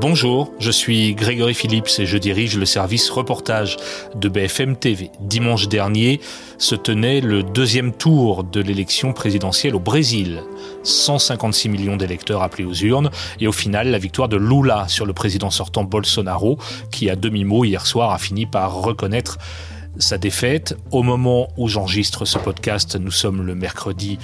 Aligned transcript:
Bonjour, 0.00 0.52
je 0.58 0.72
suis 0.72 1.14
Grégory 1.14 1.54
Phillips 1.54 2.00
et 2.00 2.06
je 2.06 2.18
dirige 2.18 2.58
le 2.58 2.66
service 2.66 3.08
reportage 3.10 3.76
de 4.16 4.28
BFM 4.28 4.76
TV. 4.76 5.10
Dimanche 5.20 5.68
dernier 5.68 6.20
se 6.58 6.74
tenait 6.74 7.20
le 7.20 7.44
deuxième 7.44 7.92
tour 7.92 8.42
de 8.42 8.60
l'élection 8.60 9.12
présidentielle 9.12 9.76
au 9.76 9.78
Brésil. 9.78 10.42
156 10.82 11.68
millions 11.68 11.96
d'électeurs 11.96 12.42
appelés 12.42 12.64
aux 12.64 12.74
urnes 12.74 13.10
et 13.38 13.46
au 13.46 13.52
final 13.52 13.88
la 13.88 13.98
victoire 13.98 14.28
de 14.28 14.36
Lula 14.36 14.86
sur 14.88 15.06
le 15.06 15.12
président 15.12 15.50
sortant 15.50 15.84
Bolsonaro 15.84 16.58
qui 16.90 17.08
à 17.08 17.14
demi-mot 17.14 17.64
hier 17.64 17.86
soir 17.86 18.10
a 18.10 18.18
fini 18.18 18.46
par 18.46 18.74
reconnaître 18.74 19.38
sa 19.98 20.18
défaite. 20.18 20.76
Au 20.90 21.02
moment 21.02 21.48
où 21.56 21.68
j'enregistre 21.68 22.24
ce 22.24 22.38
podcast, 22.38 22.96
nous 22.96 23.12
sommes 23.12 23.42
le 23.42 23.54
mercredi 23.54 24.18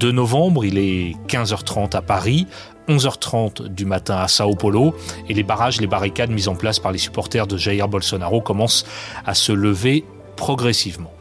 2 0.00 0.10
novembre, 0.10 0.64
il 0.64 0.78
est 0.78 1.16
15h30 1.28 1.96
à 1.96 2.02
Paris. 2.02 2.46
11h30 2.88 3.68
du 3.68 3.84
matin 3.84 4.16
à 4.16 4.28
Sao 4.28 4.54
Paulo 4.54 4.94
et 5.28 5.34
les 5.34 5.42
barrages, 5.42 5.80
les 5.80 5.86
barricades 5.86 6.30
mises 6.30 6.48
en 6.48 6.54
place 6.54 6.78
par 6.78 6.92
les 6.92 6.98
supporters 6.98 7.46
de 7.46 7.56
Jair 7.56 7.88
Bolsonaro 7.88 8.40
commencent 8.40 8.86
à 9.24 9.34
se 9.34 9.52
lever 9.52 10.04
progressivement. 10.36 11.12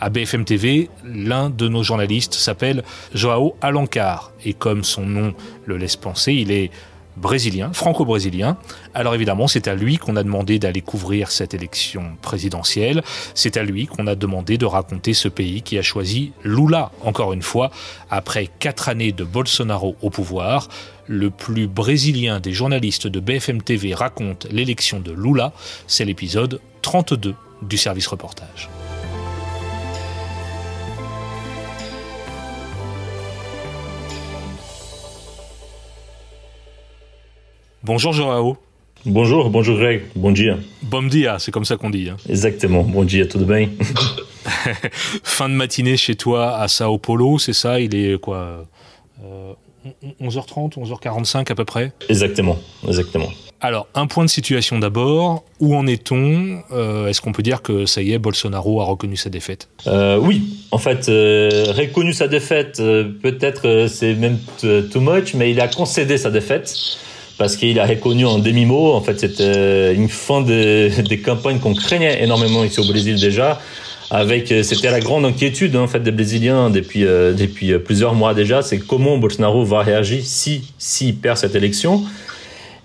À 0.00 0.10
BFM 0.10 0.44
TV, 0.44 0.90
l'un 1.04 1.50
de 1.50 1.66
nos 1.66 1.82
journalistes 1.82 2.34
s'appelle 2.34 2.84
Joao 3.14 3.56
Alencar 3.60 4.32
et 4.44 4.52
comme 4.52 4.84
son 4.84 5.02
nom 5.02 5.34
le 5.66 5.76
laisse 5.76 5.96
penser, 5.96 6.34
il 6.34 6.52
est 6.52 6.70
brésilien, 7.18 7.72
franco-brésilien. 7.72 8.56
Alors 8.94 9.14
évidemment, 9.14 9.48
c'est 9.48 9.68
à 9.68 9.74
lui 9.74 9.98
qu'on 9.98 10.16
a 10.16 10.22
demandé 10.22 10.58
d'aller 10.58 10.80
couvrir 10.80 11.30
cette 11.30 11.54
élection 11.54 12.16
présidentielle. 12.22 13.02
C'est 13.34 13.56
à 13.56 13.62
lui 13.62 13.86
qu'on 13.86 14.06
a 14.06 14.14
demandé 14.14 14.56
de 14.56 14.66
raconter 14.66 15.14
ce 15.14 15.28
pays 15.28 15.62
qui 15.62 15.78
a 15.78 15.82
choisi 15.82 16.32
Lula, 16.44 16.90
encore 17.02 17.32
une 17.32 17.42
fois, 17.42 17.70
après 18.10 18.48
quatre 18.58 18.88
années 18.88 19.12
de 19.12 19.24
Bolsonaro 19.24 19.96
au 20.02 20.10
pouvoir. 20.10 20.68
Le 21.06 21.30
plus 21.30 21.66
brésilien 21.66 22.38
des 22.40 22.52
journalistes 22.52 23.06
de 23.06 23.20
BFM 23.20 23.62
TV 23.62 23.94
raconte 23.94 24.46
l'élection 24.50 25.00
de 25.00 25.12
Lula. 25.12 25.52
C'est 25.86 26.04
l'épisode 26.04 26.60
32 26.82 27.34
du 27.62 27.76
service 27.76 28.06
reportage. 28.06 28.68
Bonjour 37.88 38.12
Joao. 38.12 38.58
Bonjour, 39.06 39.48
bonjour 39.48 39.78
Greg, 39.78 40.02
bon 40.14 40.30
dia. 40.30 40.58
Bon 40.82 41.02
dia, 41.08 41.38
c'est 41.38 41.50
comme 41.50 41.64
ça 41.64 41.78
qu'on 41.78 41.88
dit. 41.88 42.10
Hein. 42.10 42.18
Exactement, 42.28 42.82
bon 42.82 43.02
dia, 43.02 43.24
tout 43.24 43.38
bien 43.38 43.70
Fin 45.24 45.48
de 45.48 45.54
matinée 45.54 45.96
chez 45.96 46.14
toi 46.14 46.58
à 46.58 46.68
Sao 46.68 46.98
Paulo, 46.98 47.38
c'est 47.38 47.54
ça? 47.54 47.80
Il 47.80 47.94
est 47.94 48.20
quoi 48.20 48.66
11h30, 50.20 50.78
euh, 50.78 50.84
11h45 50.84 51.50
à 51.50 51.54
peu 51.54 51.64
près? 51.64 51.92
Exactement, 52.10 52.58
exactement. 52.86 53.30
Alors, 53.62 53.86
un 53.94 54.06
point 54.06 54.26
de 54.26 54.30
situation 54.30 54.78
d'abord. 54.78 55.44
Où 55.58 55.74
en 55.74 55.86
est-on? 55.86 56.62
Euh, 56.70 57.06
Est-ce 57.06 57.22
qu'on 57.22 57.32
peut 57.32 57.42
dire 57.42 57.62
que 57.62 57.86
ça 57.86 58.02
y 58.02 58.12
est, 58.12 58.18
Bolsonaro 58.18 58.82
a 58.82 58.84
reconnu 58.84 59.16
sa 59.16 59.30
défaite? 59.30 59.70
Euh, 59.86 60.18
Oui, 60.18 60.42
en 60.72 60.78
fait, 60.78 61.06
reconnu 61.06 62.12
sa 62.12 62.28
défaite, 62.28 62.76
peut-être 62.76 63.86
c'est 63.88 64.12
même 64.12 64.36
too 64.60 65.00
much, 65.00 65.32
mais 65.32 65.50
il 65.52 65.60
a 65.62 65.68
concédé 65.68 66.18
sa 66.18 66.30
défaite 66.30 66.76
parce 67.38 67.56
qu'il 67.56 67.78
a 67.78 67.86
reconnu 67.86 68.26
en 68.26 68.38
demi-mot. 68.38 68.92
En 68.92 69.00
fait, 69.00 69.20
c'était 69.20 69.94
une 69.94 70.08
fin 70.08 70.42
de, 70.42 70.90
des 71.02 71.20
campagnes 71.20 71.60
qu'on 71.60 71.74
craignait 71.74 72.22
énormément 72.22 72.64
ici 72.64 72.80
au 72.80 72.84
Brésil 72.84 73.18
déjà. 73.18 73.60
Avec, 74.10 74.50
euh, 74.50 74.62
c'était 74.62 74.90
la 74.90 75.00
grande 75.00 75.26
inquiétude 75.26 75.76
en 75.76 75.86
fait 75.86 76.00
des 76.00 76.10
Brésiliens 76.10 76.70
depuis 76.70 77.04
euh, 77.04 77.34
depuis 77.34 77.72
euh, 77.72 77.78
plusieurs 77.78 78.14
mois 78.14 78.32
déjà, 78.32 78.62
c'est 78.62 78.78
comment 78.78 79.18
Bolsonaro 79.18 79.66
va 79.66 79.82
réagir 79.82 80.22
si 80.24 80.72
s'il 80.78 81.16
perd 81.16 81.36
cette 81.36 81.54
élection. 81.54 82.02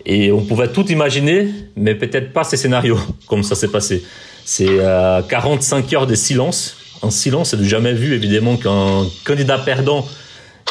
Et 0.05 0.33
on 0.33 0.41
pouvait 0.41 0.67
tout 0.67 0.85
imaginer, 0.91 1.47
mais 1.77 1.95
peut-être 1.95 2.33
pas 2.33 2.43
ces 2.43 2.57
scénarios 2.57 2.99
comme 3.27 3.41
ça 3.41 3.55
s'est 3.55 3.69
passé. 3.69 4.03
C'est 4.43 4.67
euh, 4.67 5.21
45 5.21 5.93
heures 5.93 6.07
de 6.07 6.15
silence, 6.15 6.75
un 7.01 7.09
silence 7.09 7.51
c'est 7.51 7.63
jamais 7.63 7.93
vu 7.93 8.13
évidemment 8.13 8.57
qu'un 8.57 9.07
candidat 9.23 9.57
perdant 9.59 10.05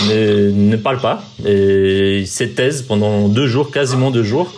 ne, 0.00 0.50
ne 0.50 0.76
parle 0.76 1.00
pas 1.00 1.24
et 1.46 2.24
taise 2.56 2.82
pendant 2.82 3.28
deux 3.28 3.46
jours, 3.46 3.70
quasiment 3.70 4.10
deux 4.10 4.24
jours. 4.24 4.52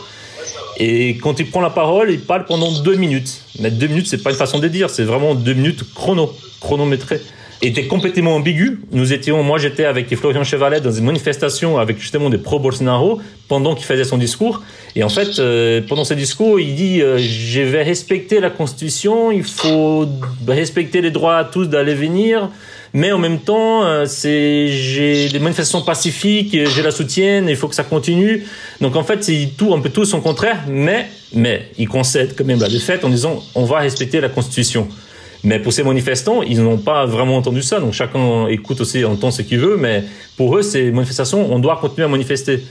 Et 0.78 1.16
quand 1.18 1.38
il 1.38 1.50
prend 1.50 1.60
la 1.60 1.70
parole, 1.70 2.10
il 2.10 2.20
parle 2.20 2.46
pendant 2.46 2.72
deux 2.72 2.96
minutes. 2.96 3.42
Mais 3.60 3.70
deux 3.70 3.86
minutes, 3.86 4.08
c'est 4.08 4.22
pas 4.22 4.30
une 4.30 4.36
façon 4.36 4.58
de 4.58 4.68
dire, 4.68 4.90
c'est 4.90 5.04
vraiment 5.04 5.34
deux 5.34 5.54
minutes 5.54 5.84
chrono, 5.94 6.32
chronométrées. 6.60 7.20
Et 7.62 7.68
était 7.68 7.86
complètement 7.86 8.34
ambigu. 8.34 8.80
Nous 8.92 9.12
étions, 9.12 9.42
moi 9.42 9.58
j'étais 9.58 9.84
avec 9.84 10.14
Florian 10.16 10.44
Chevalet 10.44 10.80
dans 10.80 10.90
une 10.90 11.04
manifestation 11.04 11.78
avec 11.78 11.98
justement 11.98 12.28
des 12.28 12.36
pro-Bolsonaro 12.36 13.20
pendant 13.48 13.74
qu'il 13.74 13.86
faisait 13.86 14.04
son 14.04 14.18
discours. 14.18 14.60
Et 14.96 15.04
en 15.04 15.08
fait, 15.08 15.38
euh, 15.38 15.80
pendant 15.88 16.04
ce 16.04 16.12
discours, 16.14 16.60
il 16.60 16.74
dit 16.74 17.00
euh, 17.00 17.16
Je 17.16 17.60
vais 17.60 17.82
respecter 17.82 18.40
la 18.40 18.50
Constitution, 18.50 19.30
il 19.30 19.44
faut 19.44 20.06
respecter 20.46 21.00
les 21.00 21.10
droits 21.10 21.38
à 21.38 21.44
tous 21.44 21.66
d'aller 21.66 21.94
venir 21.94 22.50
mais 22.94 23.10
en 23.10 23.18
même 23.18 23.40
temps, 23.40 23.84
euh, 23.84 24.06
c'est 24.06 24.68
j'ai 24.68 25.28
des 25.28 25.40
manifestations 25.40 25.82
pacifiques, 25.82 26.56
j'ai 26.64 26.82
la 26.82 26.92
soutienne, 26.92 27.48
il 27.48 27.56
faut 27.56 27.66
que 27.66 27.74
ça 27.74 27.82
continue. 27.82 28.44
Donc 28.80 28.94
en 28.94 29.02
fait, 29.02 29.24
c'est 29.24 29.50
tout 29.58 29.74
un 29.74 29.80
peu 29.80 29.90
tout 29.90 30.04
son 30.04 30.20
contraire, 30.20 30.62
mais 30.68 31.08
mais 31.34 31.68
il 31.76 31.88
concède 31.88 32.36
quand 32.36 32.44
même 32.44 32.60
la 32.60 32.68
défaite 32.68 33.04
en 33.04 33.08
disant 33.08 33.42
on 33.56 33.64
va 33.64 33.80
respecter 33.80 34.20
la 34.20 34.28
Constitution. 34.28 34.86
Mais 35.42 35.58
pour 35.58 35.72
ces 35.72 35.82
manifestants, 35.82 36.42
ils 36.42 36.62
n'ont 36.62 36.78
pas 36.78 37.04
vraiment 37.04 37.36
entendu 37.36 37.62
ça. 37.62 37.80
Donc 37.80 37.92
chacun 37.92 38.46
écoute 38.46 38.80
aussi, 38.80 39.04
entend 39.04 39.32
ce 39.32 39.42
qu'il 39.42 39.58
veut, 39.58 39.76
mais 39.76 40.04
pour 40.36 40.56
eux, 40.56 40.62
ces 40.62 40.92
manifestations, 40.92 41.52
on 41.52 41.58
doit 41.58 41.76
continuer 41.80 42.06
à 42.06 42.08
manifester. 42.08 42.62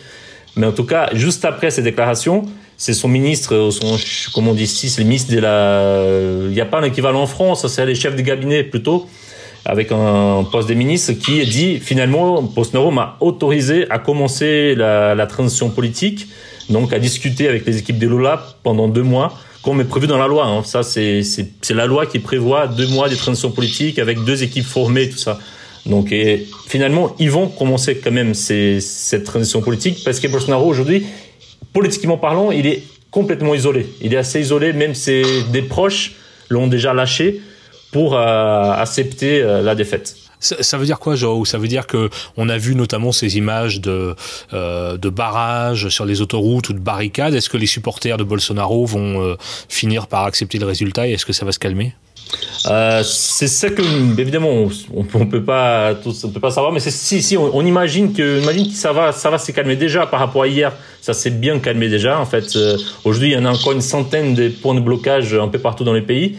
Mais 0.56 0.68
en 0.68 0.72
tout 0.72 0.86
cas, 0.86 1.10
juste 1.14 1.44
après 1.44 1.70
ces 1.70 1.82
déclarations, 1.82 2.44
c'est 2.78 2.94
son 2.94 3.10
ministre, 3.10 3.70
son, 3.72 3.98
comment 4.34 4.52
on 4.52 4.54
dit 4.54 4.64
ici, 4.64 4.90
c'est 4.90 5.02
le 5.02 5.08
ministre 5.08 5.34
de 5.34 5.40
la, 5.40 6.04
il 6.46 6.54
n'y 6.54 6.62
a 6.62 6.66
pas 6.66 6.80
un 6.80 6.84
équivalent 6.84 7.22
en 7.22 7.28
France, 7.28 7.68
c'est 7.68 7.86
les 7.86 7.96
chefs 7.96 8.16
de 8.16 8.22
cabinet 8.22 8.64
plutôt, 8.64 9.08
avec 9.66 9.92
un 9.92 10.46
poste 10.52 10.68
de 10.70 10.74
ministre 10.74 11.14
qui 11.14 11.46
dit 11.46 11.80
finalement 11.80 12.42
Bolsonaro 12.42 12.92
m'a 12.92 13.18
autorisé 13.22 13.90
à 13.90 14.00
commencer 14.00 14.76
la, 14.76 15.26
transition 15.28 15.70
politique, 15.70 16.28
donc 16.70 16.92
à 16.94 17.00
discuter 17.00 17.48
avec 17.48 17.66
les 17.66 17.78
équipes 17.78 17.98
de 17.98 18.08
Lula 18.08 18.46
pendant 18.64 18.88
deux 18.88 19.04
mois, 19.04 19.34
comme 19.64 19.80
est 19.80 19.86
prévu 19.86 20.08
dans 20.08 20.18
la 20.18 20.28
loi. 20.28 20.46
Hein. 20.46 20.64
Ça, 20.66 20.84
c'est 20.84 21.24
la 21.70 21.86
loi 21.86 22.06
qui 22.06 22.20
prévoit 22.20 22.68
deux 22.68 22.88
mois 22.88 23.08
de 23.08 23.16
transition 23.16 23.52
politique 23.52 24.00
avec 24.00 24.24
deux 24.24 24.44
équipes 24.44 24.66
formées, 24.66 25.10
tout 25.10 25.18
ça. 25.18 25.40
Donc 25.86 26.14
finalement, 26.68 27.16
ils 27.20 27.32
vont 27.32 27.48
commencer 27.48 27.98
quand 27.98 28.12
même 28.12 28.34
cette 28.34 29.24
transition 29.24 29.62
politique 29.62 30.00
parce 30.04 30.20
que 30.20 30.28
Bolsonaro 30.28 30.66
aujourd'hui, 30.66 31.06
politiquement 31.72 32.18
parlant, 32.18 32.52
il 32.52 32.68
est 32.68 32.84
complètement 33.12 33.54
isolé. 33.54 33.86
Il 34.02 34.14
est 34.14 34.18
assez 34.18 34.42
isolé, 34.42 34.74
même 34.74 34.96
ses 34.96 35.24
des 35.52 35.62
proches 35.62 36.16
l'ont 36.50 36.68
déjà 36.68 36.94
lâché 36.94 37.42
pour 37.94 38.16
euh, 38.16 38.72
accepter 38.72 39.42
euh, 39.42 39.62
la 39.62 39.76
défaite. 39.76 40.16
Ça, 40.44 40.78
veut 40.78 40.86
dire 40.86 41.00
quoi, 41.00 41.16
Joe 41.16 41.48
Ça 41.48 41.58
veut 41.58 41.70
dire 41.70 41.88
que 41.88 42.10
on 42.36 42.50
a 42.50 42.58
vu 42.58 42.76
notamment 42.76 43.14
ces 43.14 43.38
images 43.38 43.80
de 43.80 44.14
euh, 44.54 44.98
de 44.98 45.10
barrages 45.10 45.88
sur 45.88 46.04
les 46.04 46.20
autoroutes 46.20 46.70
ou 46.70 46.74
de 46.74 46.80
barricades. 46.80 47.34
Est-ce 47.34 47.50
que 47.50 47.56
les 47.56 47.66
supporters 47.66 48.18
de 48.18 48.26
Bolsonaro 48.26 48.86
vont 48.86 49.22
euh, 49.22 49.36
finir 49.70 50.08
par 50.08 50.26
accepter 50.26 50.60
le 50.60 50.66
résultat 50.66 51.08
et 51.08 51.14
est-ce 51.14 51.26
que 51.26 51.32
ça 51.32 51.46
va 51.46 51.54
se 51.54 51.60
calmer? 51.60 51.96
Euh, 52.66 53.04
c'est 53.04 53.48
ça 53.48 53.70
que 53.70 53.82
évidemment 54.20 54.50
on, 54.50 54.70
on 54.94 55.26
peut 55.26 55.44
pas 55.44 55.94
on 56.06 56.30
peut 56.30 56.40
pas 56.40 56.52
savoir 56.52 56.74
mais 56.74 56.80
si 56.80 57.22
si 57.22 57.38
on, 57.38 57.56
on, 57.56 57.66
imagine 57.66 58.12
que 58.14 58.42
imagine 58.42 58.68
que 58.68 58.74
ça 58.74 58.92
va 58.92 59.12
ça 59.12 59.30
va 59.30 59.38
se 59.38 59.52
calmer 59.52 59.76
déjà 59.76 60.08
par 60.08 60.20
rapport 60.20 60.44
à 60.44 60.48
hier. 60.48 60.74
Ça 61.00 61.14
s'est 61.14 61.32
bien 61.32 61.60
calmé 61.60 61.88
déjà 61.88 62.20
en 62.20 62.26
fait. 62.26 62.58
Aujourd'hui 63.06 63.30
il 63.30 63.34
y 63.34 63.38
en 63.38 63.46
a 63.46 63.52
encore 63.52 63.72
une 63.72 63.82
centaine 63.82 64.34
de 64.34 64.50
points 64.50 64.76
de 64.76 64.82
blocage 64.82 65.34
un 65.34 65.48
peu 65.48 65.60
partout 65.60 65.86
dans 65.86 65.94
les 65.94 66.02
pays 66.02 66.36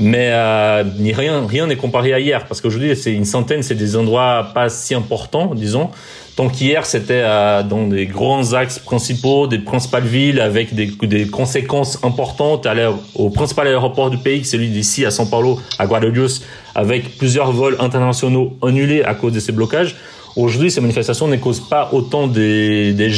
mais 0.00 0.30
euh, 0.32 0.82
rien 1.12 1.46
rien 1.46 1.66
n'est 1.66 1.76
comparé 1.76 2.12
à 2.12 2.18
hier 2.18 2.46
parce 2.46 2.60
qu'aujourd'hui 2.60 2.96
c'est 2.96 3.12
une 3.12 3.24
centaine, 3.24 3.62
c'est 3.62 3.74
des 3.74 3.96
endroits 3.96 4.48
pas 4.54 4.68
si 4.68 4.94
importants, 4.94 5.54
disons. 5.54 5.90
Tant 6.36 6.48
qu'hier 6.48 6.84
c'était 6.84 7.22
euh, 7.22 7.62
dans 7.62 7.86
des 7.86 8.06
grands 8.06 8.54
axes 8.54 8.80
principaux, 8.80 9.46
des 9.46 9.60
principales 9.60 10.04
villes 10.04 10.40
avec 10.40 10.74
des, 10.74 10.86
des 11.02 11.26
conséquences 11.28 12.02
importantes. 12.02 12.66
Aller 12.66 12.90
au 13.14 13.30
principal 13.30 13.68
aéroport 13.68 14.10
du 14.10 14.18
pays, 14.18 14.44
celui 14.44 14.68
d'ici 14.68 15.06
à 15.06 15.10
São 15.10 15.30
Paulo, 15.30 15.60
à 15.78 15.86
Guarulhos, 15.86 16.40
avec 16.74 17.16
plusieurs 17.16 17.52
vols 17.52 17.76
internationaux 17.78 18.56
annulés 18.62 19.04
à 19.04 19.14
cause 19.14 19.32
de 19.32 19.40
ces 19.40 19.52
blocages. 19.52 19.94
Aujourd'hui, 20.34 20.72
ces 20.72 20.80
manifestations 20.80 21.28
ne 21.28 21.36
causent 21.36 21.68
pas 21.68 21.90
autant 21.92 22.26
des, 22.26 22.92
des 22.92 23.10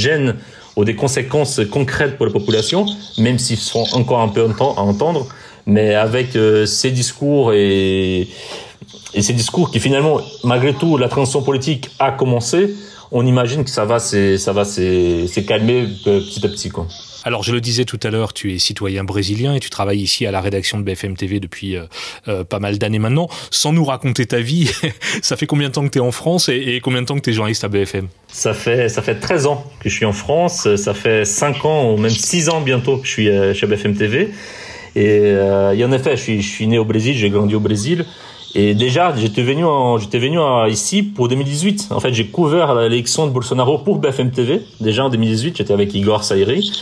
ou 0.77 0.85
des 0.85 0.95
conséquences 0.95 1.63
concrètes 1.71 2.19
pour 2.19 2.27
la 2.27 2.33
population, 2.33 2.85
même 3.17 3.39
s'ils 3.39 3.57
sont 3.57 3.87
encore 3.95 4.21
un 4.21 4.29
peu 4.29 4.47
à 4.61 4.83
entendre 4.83 5.27
mais 5.67 5.95
avec 5.95 6.37
euh, 6.37 6.67
ces 6.67 6.91
discours 6.91 7.53
et, 7.53 8.29
et 9.15 9.23
ces 9.23 9.33
discours 9.33 9.71
qui 9.71 9.81
finalement, 9.81 10.21
malgré 10.45 10.73
tout, 10.73 10.97
la 10.97 11.09
transition 11.09 11.43
politique 11.43 11.91
a 11.99 12.13
commencé, 12.13 12.75
on 13.13 13.27
imagine 13.27 13.65
que 13.65 13.71
ça 13.71 13.85
va, 13.85 13.99
ça 13.99 14.53
va, 14.53 14.65
c'est 14.65 15.45
calmer 15.47 15.87
petit 16.05 16.45
à 16.45 16.49
petit, 16.49 16.71
quoi. 16.71 16.87
Alors, 17.27 17.43
je 17.43 17.51
le 17.51 17.61
disais 17.61 17.85
tout 17.85 17.99
à 18.05 18.11
l'heure, 18.11 18.33
tu 18.33 18.55
es 18.55 18.59
citoyen 18.59 19.03
brésilien 19.03 19.53
et 19.55 19.59
tu 19.59 19.69
travailles 19.69 20.01
ici 20.01 20.27
à 20.27 20.31
la 20.31 20.41
rédaction 20.41 20.79
de 20.79 20.85
BFM 20.85 21.17
TV 21.17 21.41
depuis 21.41 21.77
euh, 21.77 21.87
euh, 22.29 22.45
pas 22.45 22.61
mal 22.61 22.79
d'années 22.79 23.01
maintenant. 23.01 23.29
Sans 23.51 23.73
nous 23.73 23.85
raconter 23.85 24.27
ta 24.27 24.39
vie, 24.39 24.71
ça 25.23 25.37
fait 25.37 25.47
combien 25.47 25.67
de 25.67 25.73
temps 25.73 25.83
que 25.83 25.91
tu 25.91 25.99
es 25.99 26.01
en 26.01 26.13
France 26.13 26.49
et, 26.49 26.81
combien 26.81 27.03
de 27.03 27.07
temps 27.07 27.17
que 27.17 27.23
tu 27.23 27.31
es 27.31 27.33
journaliste 27.33 27.65
à 27.65 27.69
BFM 27.69 28.07
ça 28.29 28.55
fait, 28.55 28.89
ça 28.89 29.03
fait 29.03 29.17
13 29.17 29.47
ans 29.47 29.65
que 29.81 29.89
je 29.89 29.95
suis 29.97 30.05
en 30.05 30.13
France. 30.13 30.77
Ça 30.77 30.95
fait 30.95 31.25
5 31.25 31.65
ans, 31.65 31.93
ou 31.93 31.97
même 31.97 32.13
6 32.13 32.49
ans 32.49 32.61
bientôt 32.61 32.99
que 32.99 33.07
je 33.07 33.11
suis 33.11 33.29
euh, 33.29 33.55
chez 33.55 33.67
BFM 33.67 33.97
TV. 33.97 34.31
Et, 34.97 35.85
en 35.85 35.93
effet, 35.93 36.17
je 36.17 36.23
suis, 36.23 36.43
je 36.43 36.49
suis 36.49 36.67
né 36.67 36.79
au 36.79 36.85
Brésil, 36.85 37.15
j'ai 37.15 37.31
grandi 37.31 37.55
au 37.55 37.61
Brésil. 37.61 38.05
Et 38.55 38.75
déjà, 38.75 39.15
j'étais 39.15 39.43
venu, 39.43 39.65
j'étais 40.01 40.19
venu 40.19 40.39
ici 40.71 41.03
pour 41.03 41.29
2018. 41.29 41.89
En 41.91 42.01
fait, 42.01 42.15
j'ai 42.15 42.27
couvert 42.29 42.75
l'élection 42.75 43.27
de 43.27 43.31
Bolsonaro 43.31 43.77
pour 43.79 43.99
BFM 43.99 44.31
TV. 44.31 44.63
Déjà 44.81 45.05
en 45.05 45.11
2018, 45.11 45.59
j'étais 45.59 45.75
avec 45.75 45.95
Igor 45.95 46.25
Sairi 46.25 46.73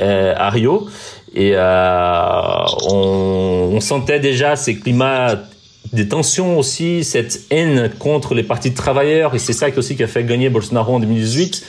euh, 0.00 0.34
à 0.36 0.50
Rio. 0.50 0.86
Et 1.34 1.52
euh, 1.54 2.64
on, 2.90 3.70
on, 3.72 3.80
sentait 3.80 4.20
déjà 4.20 4.54
ces 4.54 4.78
climats 4.78 5.34
des 5.96 6.06
tensions 6.06 6.58
aussi, 6.58 7.02
cette 7.02 7.42
haine 7.50 7.90
contre 7.98 8.34
les 8.34 8.44
partis 8.44 8.70
de 8.70 8.76
travailleurs. 8.76 9.34
Et 9.34 9.40
c'est 9.40 9.52
ça 9.52 9.66
aussi 9.76 9.96
qui 9.96 10.04
a 10.04 10.06
fait 10.06 10.22
gagner 10.24 10.48
Bolsonaro 10.48 10.94
en 10.94 11.00
2018 11.00 11.64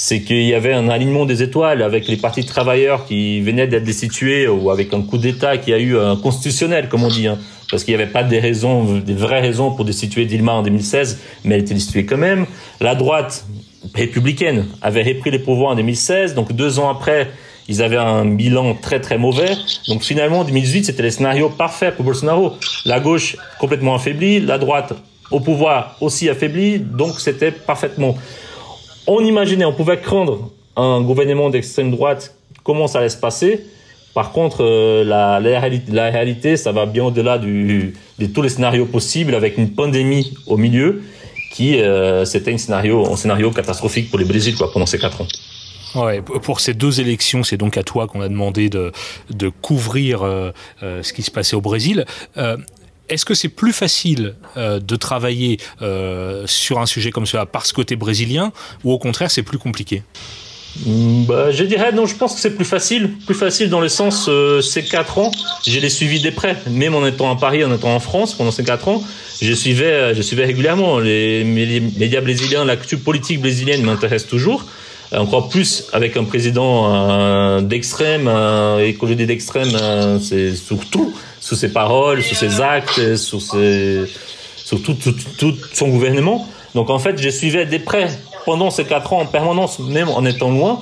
c'est 0.00 0.22
qu'il 0.22 0.44
y 0.44 0.54
avait 0.54 0.74
un 0.74 0.88
alignement 0.88 1.26
des 1.26 1.42
étoiles 1.42 1.82
avec 1.82 2.06
les 2.06 2.16
partis 2.16 2.42
de 2.42 2.46
travailleurs 2.46 3.04
qui 3.04 3.40
venaient 3.40 3.66
d'être 3.66 3.82
destitués 3.82 4.46
ou 4.46 4.70
avec 4.70 4.94
un 4.94 5.02
coup 5.02 5.18
d'État 5.18 5.58
qui 5.58 5.72
a 5.72 5.78
eu 5.80 5.98
un 5.98 6.14
constitutionnel, 6.14 6.88
comme 6.88 7.02
on 7.02 7.08
dit. 7.08 7.26
Hein 7.26 7.36
parce 7.70 7.84
qu'il 7.84 7.94
n'y 7.94 8.02
avait 8.02 8.10
pas 8.10 8.22
des 8.22 8.38
raisons, 8.38 8.98
des 8.98 9.14
vraies 9.14 9.40
raisons 9.40 9.70
pour 9.72 9.84
destituer 9.84 10.24
Dilma 10.24 10.52
en 10.52 10.62
2016, 10.62 11.20
mais 11.44 11.56
elle 11.56 11.62
était 11.62 11.74
destituée 11.74 12.06
quand 12.06 12.16
même. 12.16 12.46
La 12.80 12.94
droite 12.94 13.46
républicaine 13.94 14.66
avait 14.82 15.02
repris 15.02 15.30
les 15.30 15.38
pouvoirs 15.38 15.72
en 15.72 15.76
2016, 15.76 16.34
donc 16.34 16.52
deux 16.52 16.78
ans 16.78 16.88
après, 16.88 17.28
ils 17.68 17.82
avaient 17.82 17.96
un 17.96 18.24
bilan 18.24 18.74
très 18.74 19.00
très 19.00 19.18
mauvais. 19.18 19.50
Donc 19.88 20.02
finalement, 20.02 20.40
en 20.40 20.44
2018, 20.44 20.84
c'était 20.84 21.02
le 21.02 21.10
scénario 21.10 21.50
parfait 21.50 21.92
pour 21.92 22.04
Bolsonaro. 22.04 22.54
La 22.84 22.98
gauche 22.98 23.36
complètement 23.60 23.94
affaiblie, 23.94 24.40
la 24.40 24.58
droite 24.58 24.94
au 25.30 25.40
pouvoir 25.40 25.96
aussi 26.00 26.28
affaiblie, 26.28 26.78
donc 26.78 27.20
c'était 27.20 27.52
parfaitement. 27.52 28.16
On 29.06 29.20
imaginait, 29.20 29.66
on 29.66 29.74
pouvait 29.74 29.98
craindre 29.98 30.50
un 30.76 31.02
gouvernement 31.02 31.50
d'extrême 31.50 31.90
droite, 31.90 32.34
comment 32.64 32.86
ça 32.86 33.00
allait 33.00 33.08
se 33.10 33.18
passer? 33.18 33.66
Par 34.14 34.32
contre, 34.32 34.64
euh, 34.64 35.04
la, 35.04 35.38
réalité, 36.10 36.56
ça 36.56 36.72
va 36.72 36.86
bien 36.86 37.04
au-delà 37.04 37.38
de 37.38 37.92
tous 38.34 38.42
les 38.42 38.48
scénarios 38.48 38.86
possibles 38.86 39.34
avec 39.34 39.58
une 39.58 39.70
pandémie 39.70 40.34
au 40.46 40.56
milieu 40.56 41.02
qui, 41.52 41.80
euh, 41.80 42.24
c'était 42.24 42.52
un 42.52 42.58
scénario, 42.58 43.06
un 43.06 43.16
scénario 43.16 43.50
catastrophique 43.50 44.10
pour 44.10 44.18
le 44.18 44.24
Brésil 44.24 44.54
quoi, 44.56 44.72
pendant 44.72 44.86
ces 44.86 44.98
quatre 44.98 45.20
ans. 45.20 45.26
Ouais, 45.94 46.20
pour 46.20 46.60
ces 46.60 46.74
deux 46.74 47.00
élections, 47.00 47.42
c'est 47.42 47.56
donc 47.56 47.76
à 47.76 47.82
toi 47.82 48.06
qu'on 48.06 48.20
a 48.20 48.28
demandé 48.28 48.68
de, 48.68 48.92
de 49.30 49.48
couvrir 49.48 50.22
euh, 50.22 50.52
ce 50.80 51.12
qui 51.12 51.22
se 51.22 51.30
passait 51.30 51.56
au 51.56 51.60
Brésil. 51.60 52.04
est-ce 53.08 53.24
que 53.24 53.34
c'est 53.34 53.48
plus 53.48 53.72
facile 53.72 54.34
de 54.56 54.96
travailler 54.96 55.58
sur 56.46 56.78
un 56.78 56.86
sujet 56.86 57.10
comme 57.10 57.26
cela 57.26 57.46
par 57.46 57.64
ce 57.66 57.72
côté 57.72 57.96
brésilien 57.96 58.52
ou 58.84 58.92
au 58.92 58.98
contraire 58.98 59.30
c'est 59.30 59.42
plus 59.42 59.58
compliqué? 59.58 60.02
Mm, 60.86 61.24
bah, 61.24 61.50
je 61.50 61.64
dirais 61.64 61.92
non, 61.92 62.06
je 62.06 62.14
pense 62.14 62.34
que 62.34 62.40
c'est 62.40 62.54
plus 62.54 62.64
facile, 62.64 63.10
plus 63.26 63.34
facile 63.34 63.68
dans 63.68 63.80
le 63.80 63.88
sens 63.88 64.26
euh, 64.28 64.60
ces 64.60 64.84
quatre 64.84 65.18
ans, 65.18 65.30
je 65.66 65.78
les 65.78 65.88
suivis 65.88 66.20
de 66.20 66.30
près, 66.30 66.56
même 66.70 66.94
en 66.94 67.06
étant 67.06 67.30
à 67.30 67.36
Paris, 67.36 67.64
en 67.64 67.74
étant 67.74 67.94
en 67.94 68.00
France 68.00 68.34
pendant 68.34 68.50
ces 68.50 68.64
quatre 68.64 68.88
ans, 68.88 69.02
je 69.42 69.52
suivais, 69.52 69.86
euh, 69.86 70.14
je 70.14 70.22
suivais 70.22 70.44
régulièrement. 70.44 70.98
Les, 70.98 71.42
médias 71.44 72.20
brésiliens, 72.20 72.64
l'actu 72.64 72.96
politique 72.96 73.40
brésilienne 73.40 73.82
m'intéresse 73.82 74.26
toujours, 74.26 74.64
encore 75.16 75.48
plus 75.48 75.84
avec 75.92 76.16
un 76.16 76.24
président 76.24 77.60
d'extrême, 77.62 78.28
un 78.28 78.78
écologie 78.78 79.26
d'extrême, 79.26 79.70
c'est 80.20 80.54
surtout 80.54 81.12
sous 81.40 81.56
ses 81.56 81.72
paroles, 81.72 82.22
sous 82.22 82.34
ses 82.34 82.60
actes, 82.60 83.16
sur 83.16 83.40
ses, 83.40 84.04
sur 84.56 84.82
tout, 84.82 84.94
tout, 84.94 85.14
tout 85.38 85.54
son 85.72 85.88
gouvernement. 85.88 86.46
Donc 86.74 86.90
en 86.90 86.98
fait, 86.98 87.20
je 87.20 87.28
suivais 87.30 87.64
de 87.64 87.78
près 87.78 88.08
pendant 88.44 88.70
ces 88.70 88.84
quatre 88.84 89.12
ans 89.12 89.20
en 89.20 89.26
permanence, 89.26 89.78
même 89.78 90.08
en 90.08 90.24
étant 90.24 90.50
loin. 90.50 90.80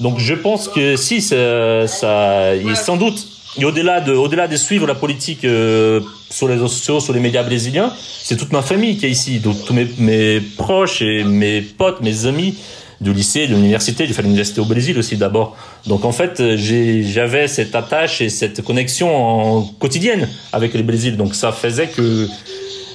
Donc 0.00 0.18
je 0.18 0.34
pense 0.34 0.68
que 0.68 0.96
si 0.96 1.20
ça, 1.22 1.86
ça 1.86 2.52
sans 2.74 2.96
doute, 2.96 3.26
au-delà 3.62 4.00
de, 4.00 4.12
au-delà 4.12 4.48
de 4.48 4.56
suivre 4.56 4.86
la 4.86 4.94
politique 4.94 5.44
euh, 5.44 6.00
sur 6.30 6.48
les 6.48 6.54
réseaux 6.54 6.68
sociaux, 6.68 7.00
sur 7.00 7.14
les 7.14 7.20
médias 7.20 7.42
brésiliens, 7.42 7.92
c'est 8.22 8.36
toute 8.36 8.52
ma 8.52 8.62
famille 8.62 8.96
qui 8.98 9.06
est 9.06 9.10
ici, 9.10 9.38
donc 9.38 9.64
tous 9.64 9.72
mes, 9.72 9.86
mes 9.98 10.40
proches 10.40 11.00
et 11.00 11.24
mes 11.24 11.62
potes, 11.62 12.00
mes 12.02 12.26
amis 12.26 12.54
du 13.00 13.12
lycée, 13.12 13.46
de 13.46 13.54
l'université, 13.54 14.06
j'ai 14.06 14.14
fait 14.14 14.22
l'université 14.22 14.60
au 14.60 14.64
Brésil 14.64 14.98
aussi 14.98 15.16
d'abord. 15.16 15.56
Donc 15.86 16.04
en 16.04 16.12
fait, 16.12 16.56
j'avais 16.56 17.48
cette 17.48 17.74
attache 17.74 18.20
et 18.20 18.28
cette 18.28 18.62
connexion 18.62 19.14
en 19.14 19.62
quotidienne 19.62 20.28
avec 20.52 20.74
le 20.74 20.82
Brésil. 20.82 21.16
Donc 21.16 21.34
ça 21.34 21.52
faisait 21.52 21.88
que 21.88 22.28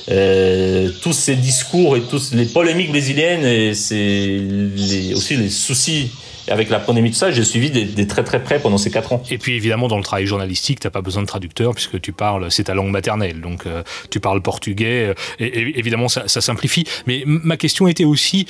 euh, 0.09 0.89
tous 1.01 1.13
ces 1.13 1.35
discours 1.35 1.95
et 1.95 2.01
tous 2.01 2.33
les 2.33 2.45
polémiques 2.45 2.89
brésiliennes 2.89 3.45
et 3.45 3.73
les, 3.91 5.13
aussi 5.13 5.37
les 5.37 5.49
soucis 5.49 6.09
avec 6.47 6.69
la 6.69 6.79
pandémie, 6.79 7.11
tout 7.11 7.17
ça, 7.17 7.31
j'ai 7.31 7.43
suivi 7.43 7.69
des, 7.69 8.07
très 8.07 8.23
très 8.23 8.43
près 8.43 8.59
pendant 8.59 8.77
ces 8.77 8.89
quatre 8.89 9.13
ans. 9.13 9.21
Et 9.29 9.37
puis 9.37 9.55
évidemment, 9.55 9.87
dans 9.87 9.97
le 9.97 10.03
travail 10.03 10.25
journalistique, 10.25 10.79
tu 10.79 10.87
n'as 10.87 10.91
pas 10.91 11.01
besoin 11.01 11.21
de 11.21 11.27
traducteur 11.27 11.73
puisque 11.73 12.01
tu 12.01 12.13
parles, 12.13 12.51
c'est 12.51 12.63
ta 12.63 12.73
langue 12.73 12.89
maternelle, 12.89 13.41
donc 13.41 13.67
euh, 13.67 13.83
tu 14.09 14.19
parles 14.19 14.41
portugais. 14.41 15.09
Euh, 15.09 15.13
et, 15.39 15.79
évidemment, 15.79 16.09
ça, 16.09 16.27
simplifie. 16.27 16.85
Mais 17.05 17.23
ma 17.25 17.57
question 17.57 17.87
était 17.87 18.05
aussi, 18.05 18.47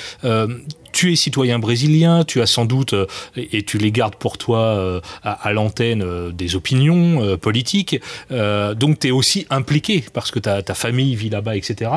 tu 1.02 1.12
es 1.12 1.16
citoyen 1.16 1.58
brésilien, 1.58 2.24
tu 2.24 2.44
as 2.44 2.46
sans 2.46 2.66
doute, 2.66 2.94
euh, 2.94 3.08
et 3.36 3.64
tu 3.64 3.80
les 3.80 3.92
gardes 3.92 4.18
pour 4.18 4.38
toi 4.38 4.60
euh, 4.60 5.02
à, 5.24 5.52
l'antenne, 5.52 6.04
euh, 6.04 6.32
des 6.32 6.56
opinions 6.56 7.38
politiques, 7.38 8.00
donc 8.30 9.00
tu 9.00 9.08
es 9.08 9.12
aussi 9.12 9.48
impliqué 9.50 10.04
parce 10.14 10.30
que 10.30 10.38
ta, 10.38 10.62
famille 10.76 11.16
vit 11.16 11.30
là-bas, 11.30 11.56
etc. 11.56 11.92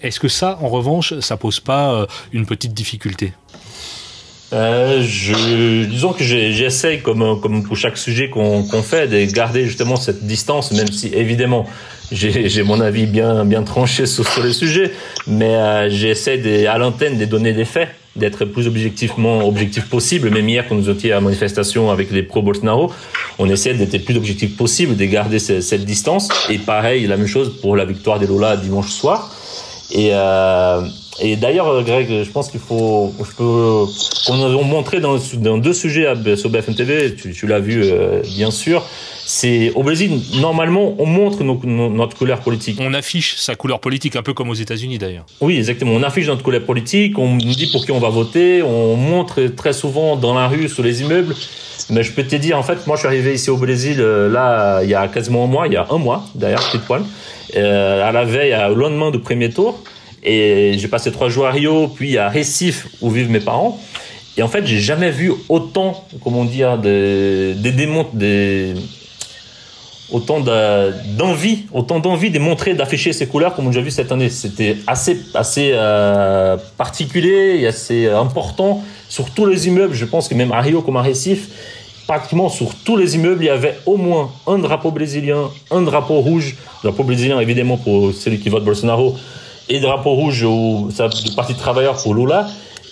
Est-ce 0.00 0.20
que 0.20 0.28
ça, 0.28 0.58
en 0.62 0.68
revanche, 0.68 1.18
ça 1.18 1.36
pose 1.36 1.58
pas 1.58 2.06
une 2.32 2.46
petite 2.46 2.74
difficulté? 2.74 3.32
Disons 4.52 6.12
que 6.12 6.22
j'essaye, 6.22 7.02
comme, 7.02 7.64
pour 7.64 7.76
chaque 7.76 7.98
sujet 7.98 8.30
qu'on 8.30 8.82
fait, 8.82 9.08
de 9.08 9.32
garder 9.32 9.66
justement 9.66 9.96
cette 9.96 10.24
distance, 10.26 10.70
même 10.70 10.92
si 10.92 11.08
évidemment 11.08 11.66
j'ai 12.12 12.62
mon 12.62 12.80
avis 12.80 13.06
bien, 13.06 13.44
bien 13.44 13.62
tranché 13.62 14.06
sur, 14.06 14.26
sur 14.28 14.42
le 14.42 14.52
sujet, 14.52 14.92
mais 15.26 15.90
j'essaie 15.90 16.66
à 16.66 16.78
l'antenne 16.78 17.18
de 17.18 17.24
donner 17.24 17.52
des 17.52 17.64
faits 17.64 17.88
d'être 18.16 18.44
plus 18.44 18.66
objectivement 18.66 19.46
objectif 19.46 19.88
possible. 19.88 20.30
Même 20.30 20.48
hier, 20.48 20.66
quand 20.68 20.74
nous 20.74 20.88
étions 20.88 21.10
à 21.10 21.14
la 21.14 21.20
manifestation 21.20 21.90
avec 21.90 22.10
les 22.10 22.22
pro-Bolsonaro, 22.22 22.92
on 23.38 23.48
essaie 23.50 23.74
d'être 23.74 24.04
plus 24.04 24.16
objectif 24.16 24.56
possible, 24.56 24.96
de 24.96 25.04
garder 25.04 25.38
cette, 25.38 25.84
distance. 25.84 26.28
Et 26.48 26.58
pareil, 26.58 27.06
la 27.06 27.16
même 27.16 27.26
chose 27.26 27.60
pour 27.60 27.76
la 27.76 27.84
victoire 27.84 28.18
des 28.18 28.26
Lola 28.26 28.56
dimanche 28.56 28.90
soir. 28.90 29.34
Et, 29.90 30.10
euh, 30.12 30.82
et 31.20 31.36
d'ailleurs, 31.36 31.82
Greg, 31.84 32.08
je 32.08 32.30
pense 32.30 32.50
qu'il 32.50 32.60
faut, 32.60 33.12
je 33.18 33.36
peux, 33.36 34.32
nous 34.32 34.44
avons 34.44 34.64
montré 34.64 35.00
dans, 35.00 35.16
dans 35.36 35.58
deux 35.58 35.72
sujets 35.72 36.06
sur 36.36 36.50
BFM 36.50 36.74
TV, 36.74 37.14
tu, 37.14 37.32
tu 37.32 37.46
l'as 37.46 37.60
vu 37.60 37.82
euh, 37.84 38.20
bien 38.36 38.50
sûr, 38.50 38.84
c'est 39.26 39.70
au 39.74 39.82
Brésil, 39.82 40.20
normalement, 40.40 40.94
on 40.98 41.06
montre 41.06 41.42
notre 41.44 42.16
couleur 42.16 42.40
politique. 42.40 42.78
On 42.80 42.92
affiche 42.92 43.36
sa 43.36 43.54
couleur 43.54 43.80
politique, 43.80 44.16
un 44.16 44.22
peu 44.22 44.34
comme 44.34 44.50
aux 44.50 44.54
États-Unis 44.54 44.98
d'ailleurs. 44.98 45.24
Oui, 45.40 45.56
exactement. 45.56 45.92
On 45.92 46.02
affiche 46.02 46.26
notre 46.26 46.42
couleur 46.42 46.62
politique, 46.62 47.18
on 47.18 47.28
nous 47.28 47.54
dit 47.54 47.70
pour 47.70 47.86
qui 47.86 47.92
on 47.92 48.00
va 48.00 48.10
voter, 48.10 48.62
on 48.62 48.96
montre 48.96 49.42
très 49.46 49.72
souvent 49.72 50.16
dans 50.16 50.34
la 50.34 50.48
rue, 50.48 50.68
sur 50.68 50.82
les 50.82 51.00
immeubles. 51.02 51.34
Mais 51.90 52.02
je 52.02 52.12
peux 52.12 52.24
te 52.24 52.36
dire, 52.36 52.58
en 52.58 52.62
fait, 52.62 52.86
moi 52.86 52.96
je 52.96 53.00
suis 53.00 53.08
arrivé 53.08 53.34
ici 53.34 53.50
au 53.50 53.56
Brésil, 53.56 53.96
euh, 54.00 54.28
là, 54.28 54.82
il 54.82 54.90
y 54.90 54.94
a 54.94 55.06
quasiment 55.08 55.44
un 55.44 55.48
mois, 55.48 55.66
il 55.68 55.72
y 55.72 55.76
a 55.76 55.86
un 55.90 55.98
mois 55.98 56.24
d'ailleurs, 56.34 56.68
petit 56.70 56.78
poil, 56.78 57.02
euh, 57.56 58.08
à 58.08 58.12
la 58.12 58.24
veille, 58.24 58.54
au 58.70 58.74
lendemain 58.74 59.10
du 59.10 59.20
premier 59.20 59.50
tour. 59.50 59.80
Et 60.24 60.74
j'ai 60.78 60.88
passé 60.88 61.12
trois 61.12 61.28
jours 61.28 61.46
à 61.46 61.50
Rio, 61.50 61.88
puis 61.88 62.16
à 62.16 62.30
Recife, 62.30 62.86
où 63.00 63.10
vivent 63.10 63.30
mes 63.30 63.40
parents. 63.40 63.78
Et 64.36 64.42
en 64.42 64.48
fait, 64.48 64.66
j'ai 64.66 64.80
jamais 64.80 65.10
vu 65.10 65.32
autant, 65.48 66.04
comment 66.22 66.44
dire, 66.44 66.78
des, 66.78 67.54
des 67.54 67.72
autant 70.10 70.40
d'envie, 70.40 71.64
autant 71.72 71.98
d'envie 71.98 72.30
de 72.30 72.38
montrer, 72.38 72.74
d'afficher 72.74 73.12
ces 73.12 73.26
couleurs 73.26 73.54
comme 73.54 73.66
on 73.66 73.76
a 73.76 73.80
vu 73.80 73.90
cette 73.90 74.12
année. 74.12 74.28
C'était 74.28 74.76
assez, 74.86 75.18
assez 75.34 75.70
euh, 75.72 76.56
particulier 76.76 77.58
et 77.60 77.66
assez 77.66 78.08
important 78.08 78.82
sur 79.08 79.30
tous 79.30 79.46
les 79.46 79.66
immeubles. 79.66 79.94
Je 79.94 80.04
pense 80.04 80.28
que 80.28 80.34
même 80.34 80.52
à 80.52 80.60
Rio 80.60 80.82
comme 80.82 80.96
à 80.96 81.02
Recife, 81.02 81.48
pratiquement 82.06 82.48
sur 82.48 82.74
tous 82.84 82.96
les 82.96 83.14
immeubles, 83.14 83.44
il 83.44 83.46
y 83.46 83.50
avait 83.50 83.76
au 83.86 83.96
moins 83.96 84.30
un 84.46 84.58
drapeau 84.58 84.90
brésilien, 84.90 85.50
un 85.70 85.82
drapeau 85.82 86.20
rouge, 86.20 86.56
drapeau 86.82 87.02
brésilien 87.02 87.40
évidemment 87.40 87.76
pour 87.76 88.12
celui 88.12 88.38
qui 88.38 88.50
vote 88.50 88.64
Bolsonaro, 88.64 89.16
et 89.68 89.80
drapeau 89.80 90.14
rouge 90.14 90.42
au, 90.44 90.88
du 91.24 91.32
Parti 91.34 91.54
travailleur 91.54 91.96
pour 92.02 92.14
Lula. 92.14 92.48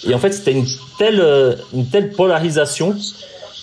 Et 0.07 0.15
en 0.15 0.19
fait, 0.19 0.33
c'était 0.33 0.53
une 0.53 0.67
telle, 0.99 1.57
une 1.73 1.87
telle 1.87 2.11
polarisation 2.11 2.97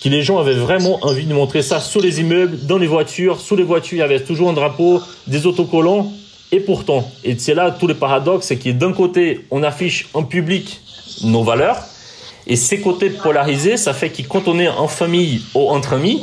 que 0.02 0.08
les 0.08 0.22
gens 0.22 0.38
avaient 0.38 0.54
vraiment 0.54 0.98
envie 1.02 1.26
de 1.26 1.34
montrer 1.34 1.62
ça 1.62 1.80
sur 1.80 2.00
les 2.00 2.20
immeubles, 2.20 2.58
dans 2.66 2.78
les 2.78 2.86
voitures. 2.86 3.40
Sous 3.40 3.56
les 3.56 3.62
voitures, 3.62 3.98
il 3.98 4.00
y 4.00 4.02
avait 4.02 4.20
toujours 4.20 4.48
un 4.48 4.54
drapeau, 4.54 5.02
des 5.26 5.46
autocollants. 5.46 6.10
Et 6.52 6.60
pourtant, 6.60 7.08
et 7.22 7.36
c'est 7.38 7.54
là 7.54 7.70
tout 7.70 7.86
le 7.86 7.94
paradoxe, 7.94 8.46
c'est 8.46 8.56
que 8.56 8.70
d'un 8.70 8.92
côté, 8.92 9.46
on 9.50 9.62
affiche 9.62 10.08
en 10.14 10.24
public 10.24 10.80
nos 11.22 11.44
valeurs. 11.44 11.76
Et 12.46 12.56
ces 12.56 12.80
côtés 12.80 13.10
polarisés, 13.10 13.76
ça 13.76 13.92
fait 13.92 14.10
que 14.10 14.22
quand 14.22 14.48
on 14.48 14.58
est 14.58 14.68
en 14.68 14.88
famille 14.88 15.42
ou 15.54 15.68
entre 15.68 15.92
amis, 15.92 16.20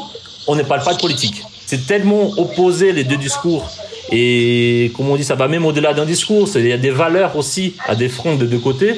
on 0.47 0.55
ne 0.55 0.63
parle 0.63 0.83
pas 0.83 0.93
de 0.93 0.99
politique. 0.99 1.43
C'est 1.65 1.85
tellement 1.85 2.31
opposé 2.37 2.91
les 2.91 3.03
deux 3.03 3.17
discours. 3.17 3.69
Et 4.11 4.91
comme 4.95 5.09
on 5.09 5.15
dit, 5.15 5.23
ça 5.23 5.35
va 5.35 5.47
même 5.47 5.65
au-delà 5.65 5.93
d'un 5.93 6.05
discours. 6.05 6.47
Il 6.55 6.67
y 6.67 6.73
a 6.73 6.77
des 6.77 6.91
valeurs 6.91 7.35
aussi 7.35 7.75
à 7.87 7.95
des 7.95 8.09
fronts 8.09 8.35
de 8.35 8.45
deux 8.45 8.59
côtés. 8.59 8.95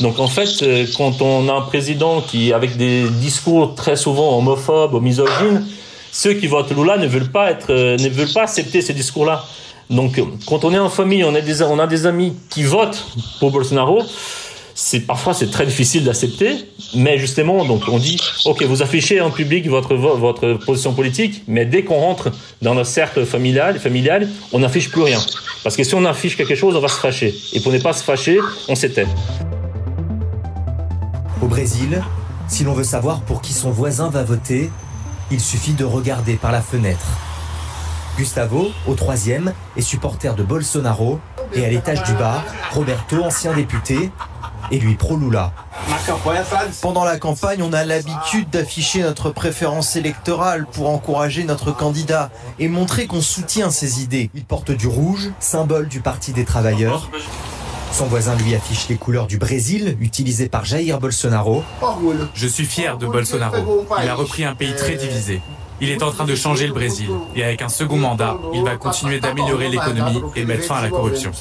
Donc 0.00 0.18
en 0.18 0.26
fait, 0.26 0.62
euh, 0.62 0.86
quand 0.96 1.22
on 1.22 1.48
a 1.48 1.52
un 1.52 1.62
président 1.62 2.20
qui, 2.20 2.52
avec 2.52 2.76
des 2.76 3.08
discours 3.08 3.74
très 3.74 3.96
souvent 3.96 4.36
homophobes 4.38 5.02
misogynes, 5.02 5.64
ceux 6.12 6.34
qui 6.34 6.46
votent 6.46 6.70
Lula 6.70 6.98
ne 6.98 7.06
veulent 7.06 7.30
pas 7.30 7.50
être, 7.50 7.70
euh, 7.70 7.96
ne 7.96 8.08
veulent 8.08 8.32
pas 8.32 8.42
accepter 8.42 8.82
ces 8.82 8.92
discours-là. 8.92 9.44
Donc 9.88 10.20
quand 10.46 10.64
on 10.64 10.74
est 10.74 10.78
en 10.78 10.90
famille, 10.90 11.24
on 11.24 11.34
a 11.34 11.86
des 11.86 12.06
amis 12.06 12.34
qui 12.50 12.64
votent 12.64 13.06
pour 13.38 13.52
Bolsonaro 13.52 14.02
parfois 15.06 15.34
c'est 15.34 15.50
très 15.50 15.66
difficile 15.66 16.04
d'accepter, 16.04 16.66
mais 16.94 17.18
justement, 17.18 17.64
donc 17.64 17.82
on 17.88 17.98
dit, 17.98 18.18
ok, 18.44 18.62
vous 18.64 18.82
affichez 18.82 19.20
en 19.20 19.30
public 19.30 19.66
votre 19.68 19.94
votre 19.94 20.54
position 20.54 20.92
politique, 20.92 21.42
mais 21.48 21.64
dès 21.64 21.82
qu'on 21.82 21.98
rentre 21.98 22.30
dans 22.62 22.74
notre 22.74 22.90
cercle 22.90 23.24
familial, 23.24 23.78
familial, 23.78 24.28
on 24.52 24.58
n'affiche 24.58 24.90
plus 24.90 25.02
rien, 25.02 25.20
parce 25.64 25.76
que 25.76 25.84
si 25.84 25.94
on 25.94 26.04
affiche 26.04 26.36
quelque 26.36 26.54
chose, 26.54 26.76
on 26.76 26.80
va 26.80 26.88
se 26.88 27.00
fâcher, 27.00 27.34
et 27.52 27.60
pour 27.60 27.72
ne 27.72 27.78
pas 27.78 27.92
se 27.92 28.04
fâcher, 28.04 28.38
on 28.68 28.74
s'éteint. 28.74 29.08
Au 31.42 31.46
Brésil, 31.46 32.02
si 32.48 32.64
l'on 32.64 32.74
veut 32.74 32.84
savoir 32.84 33.20
pour 33.22 33.40
qui 33.40 33.52
son 33.52 33.70
voisin 33.70 34.08
va 34.08 34.22
voter, 34.22 34.70
il 35.30 35.40
suffit 35.40 35.72
de 35.72 35.84
regarder 35.84 36.34
par 36.34 36.52
la 36.52 36.60
fenêtre. 36.60 37.06
Gustavo, 38.16 38.70
au 38.86 38.94
troisième, 38.94 39.52
est 39.76 39.82
supporter 39.82 40.34
de 40.34 40.42
Bolsonaro, 40.42 41.20
et 41.54 41.64
à 41.64 41.68
l'étage 41.68 42.02
du 42.04 42.12
bas, 42.14 42.42
Roberto, 42.72 43.22
ancien 43.22 43.52
député, 43.54 44.10
et 44.70 44.78
lui 44.78 44.94
pro-Lula. 44.94 45.52
Pendant 46.82 47.04
la 47.04 47.18
campagne, 47.18 47.62
on 47.62 47.72
a 47.72 47.84
l'habitude 47.84 48.50
d'afficher 48.50 49.02
notre 49.02 49.30
préférence 49.30 49.96
électorale 49.96 50.66
pour 50.72 50.88
encourager 50.88 51.44
notre 51.44 51.72
candidat 51.72 52.30
et 52.58 52.68
montrer 52.68 53.06
qu'on 53.06 53.20
soutient 53.20 53.70
ses 53.70 54.02
idées. 54.02 54.30
Il 54.34 54.44
porte 54.44 54.70
du 54.70 54.86
rouge, 54.86 55.30
symbole 55.40 55.88
du 55.88 56.00
Parti 56.00 56.32
des 56.32 56.44
travailleurs. 56.44 57.10
Son 57.92 58.06
voisin 58.06 58.34
lui 58.36 58.54
affiche 58.54 58.88
les 58.88 58.96
couleurs 58.96 59.26
du 59.26 59.38
Brésil, 59.38 59.96
utilisées 60.00 60.48
par 60.48 60.64
Jair 60.64 61.00
Bolsonaro. 61.00 61.64
Je 62.34 62.46
suis 62.46 62.66
fier 62.66 62.98
de 62.98 63.06
Bolsonaro. 63.06 63.86
Il 64.02 64.08
a 64.08 64.14
repris 64.14 64.44
un 64.44 64.54
pays 64.54 64.74
très 64.74 64.96
divisé. 64.96 65.40
Il 65.80 65.90
est 65.90 66.02
en 66.02 66.10
train 66.10 66.24
de 66.24 66.34
changer 66.34 66.66
le 66.66 66.72
Brésil. 66.72 67.08
Et 67.34 67.44
avec 67.44 67.62
un 67.62 67.68
second 67.68 67.98
mandat, 67.98 68.38
il 68.54 68.62
va 68.62 68.76
continuer 68.76 69.20
d'améliorer 69.20 69.68
l'économie 69.68 70.22
et 70.34 70.44
mettre 70.44 70.64
fin 70.64 70.76
à 70.76 70.82
la 70.82 70.88
corruption. 70.88 71.32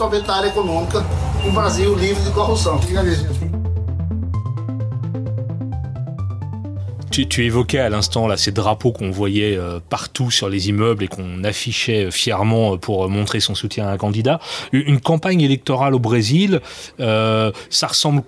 Tu, 7.12 7.46
évoquais 7.46 7.80
à 7.80 7.88
l'instant 7.88 8.28
là 8.28 8.36
ces 8.36 8.52
drapeaux 8.52 8.92
qu'on 8.92 9.10
voyait 9.10 9.56
euh, 9.56 9.80
partout 9.90 10.32
sur 10.32 10.50
les 10.50 10.68
immeubles 10.68 11.06
et 11.06 11.08
qu'on 11.08 11.46
affichait 11.46 12.12
fièrement 12.12 12.78
pour 12.78 13.08
montrer 13.08 13.40
son 13.40 13.56
soutien 13.56 13.88
à 13.88 13.92
un 13.92 13.98
candidat. 13.98 14.42
Une 14.74 15.00
campagne 15.00 15.40
électorale 15.40 15.96
au 15.96 16.00
Brésil, 16.00 16.60
euh, 17.00 17.54
ça 17.70 17.88
ressemble 17.88 18.22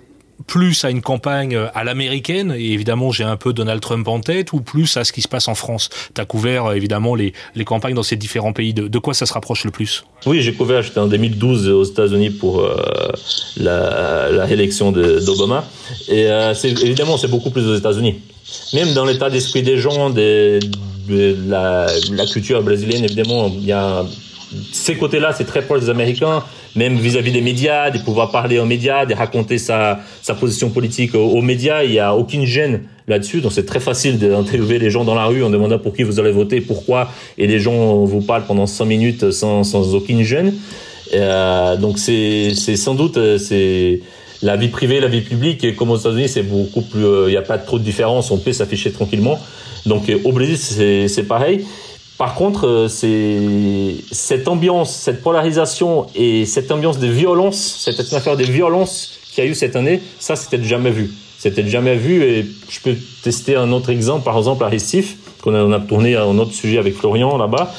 plus 0.46 0.84
à 0.84 0.90
une 0.90 1.02
campagne 1.02 1.56
euh, 1.56 1.66
à 1.74 1.84
l'américaine, 1.84 2.54
et 2.56 2.72
évidemment 2.72 3.10
j'ai 3.10 3.24
un 3.24 3.36
peu 3.36 3.52
Donald 3.52 3.80
Trump 3.80 4.06
en 4.08 4.20
tête, 4.20 4.52
ou 4.52 4.60
plus 4.60 4.96
à 4.96 5.04
ce 5.04 5.12
qui 5.12 5.22
se 5.22 5.28
passe 5.28 5.48
en 5.48 5.54
France 5.54 5.90
Tu 6.14 6.20
as 6.20 6.24
couvert 6.24 6.66
euh, 6.66 6.74
évidemment 6.74 7.14
les, 7.14 7.32
les, 7.54 7.64
campagnes 7.64 7.94
dans 7.94 8.02
ces 8.02 8.16
différents 8.16 8.52
pays. 8.52 8.74
De, 8.74 8.98
quoi 8.98 9.14
ça 9.14 9.26
se 9.26 9.32
rapproche 9.32 9.64
le 9.64 9.70
plus? 9.70 10.04
Oui, 10.26 10.42
j'ai 10.42 10.54
couvert, 10.54 10.82
j'étais 10.82 10.98
en 10.98 11.06
2012 11.06 11.68
aux 11.68 11.84
États-Unis 11.84 12.30
pour 12.30 12.60
euh, 12.60 12.76
la, 13.56 14.30
la, 14.30 14.44
réélection 14.44 14.92
d'Obama, 14.92 15.64
et 16.08 16.28
évidemment 16.82 17.16
c'est 17.16 17.28
beaucoup 17.28 17.50
plus 17.50 17.66
aux 17.66 17.76
États-Unis. 17.76 18.16
Même 18.72 18.94
dans 18.94 19.04
l'état 19.04 19.30
d'esprit 19.30 19.62
des 19.62 19.78
gens, 19.78 20.10
de 20.10 20.58
la, 21.08 21.86
la 22.12 22.26
culture 22.26 22.62
brésilienne, 22.62 23.04
évidemment, 23.04 23.48
il 23.48 23.64
y 23.64 23.72
a 23.72 24.04
ces 24.72 24.94
côtés-là, 24.94 25.32
c'est 25.32 25.44
très 25.44 25.62
proche 25.62 25.80
des 25.80 25.90
Américains, 25.90 26.42
même 26.76 26.96
vis-à-vis 26.96 27.32
des 27.32 27.40
médias, 27.40 27.90
de 27.90 27.98
pouvoir 27.98 28.30
parler 28.30 28.58
aux 28.58 28.64
médias, 28.64 29.06
de 29.06 29.14
raconter 29.14 29.58
sa, 29.58 30.00
sa 30.22 30.34
position 30.34 30.70
politique 30.70 31.14
aux, 31.14 31.42
médias. 31.42 31.82
Il 31.84 31.90
n'y 31.90 31.98
a 31.98 32.14
aucune 32.14 32.44
gêne 32.44 32.82
là-dessus. 33.06 33.40
Donc 33.40 33.52
c'est 33.52 33.66
très 33.66 33.80
facile 33.80 34.18
d'interviewer 34.18 34.78
les 34.78 34.90
gens 34.90 35.04
dans 35.04 35.14
la 35.14 35.26
rue 35.26 35.42
en 35.42 35.50
demandant 35.50 35.78
pour 35.78 35.94
qui 35.94 36.02
vous 36.02 36.20
allez 36.20 36.32
voter, 36.32 36.60
pourquoi, 36.60 37.10
et 37.36 37.46
les 37.46 37.60
gens 37.60 38.04
vous 38.04 38.20
parlent 38.20 38.44
pendant 38.44 38.66
5 38.66 38.84
minutes 38.84 39.30
sans, 39.30 39.64
sans 39.64 39.94
aucune 39.94 40.22
gêne. 40.22 40.54
Euh, 41.14 41.76
donc 41.76 41.98
c'est 41.98 42.54
sans 42.54 42.94
doute 42.94 43.16
euh, 43.16 43.38
c'est 43.38 44.00
la 44.42 44.56
vie 44.56 44.68
privée, 44.68 45.00
la 45.00 45.08
vie 45.08 45.22
publique, 45.22 45.64
et 45.64 45.74
comme 45.74 45.90
aux 45.90 45.96
États-Unis, 45.96 46.28
c'est 46.28 46.42
beaucoup 46.42 46.82
plus, 46.82 47.04
euh, 47.04 47.24
il 47.28 47.30
n'y 47.30 47.36
a 47.36 47.42
pas 47.42 47.58
trop 47.58 47.78
de 47.78 47.82
différence, 47.82 48.30
on 48.30 48.38
peut 48.38 48.52
s'afficher 48.52 48.92
tranquillement. 48.92 49.38
Donc 49.86 50.12
au 50.24 50.32
Brésil, 50.32 50.58
c'est 51.08 51.22
pareil. 51.24 51.64
Par 52.18 52.34
contre, 52.34 52.66
euh, 52.66 52.88
c'est 52.88 53.38
cette 54.10 54.48
ambiance, 54.48 54.92
cette 54.92 55.22
polarisation 55.22 56.08
et 56.16 56.46
cette 56.46 56.72
ambiance 56.72 56.98
de 56.98 57.06
violence, 57.06 57.82
cette 57.84 58.00
atmosphère 58.00 58.36
de 58.36 58.42
violence 58.42 59.20
qu'il 59.30 59.44
y 59.44 59.46
a 59.46 59.50
eu 59.50 59.54
cette 59.54 59.76
année, 59.76 60.02
ça, 60.18 60.34
c'était 60.34 60.62
jamais 60.62 60.90
vu. 60.90 61.12
C'était 61.38 61.66
jamais 61.68 61.94
vu 61.94 62.24
et 62.24 62.44
je 62.68 62.80
peux 62.80 62.96
tester 63.22 63.54
un 63.54 63.70
autre 63.70 63.90
exemple, 63.90 64.24
par 64.24 64.36
exemple 64.36 64.64
à 64.64 64.68
Recife, 64.68 65.16
qu'on 65.40 65.54
a, 65.54 65.62
on 65.62 65.70
a 65.70 65.78
tourné 65.78 66.16
un 66.16 66.36
autre 66.38 66.52
sujet 66.52 66.78
avec 66.78 66.96
Florian 66.96 67.38
là-bas. 67.38 67.72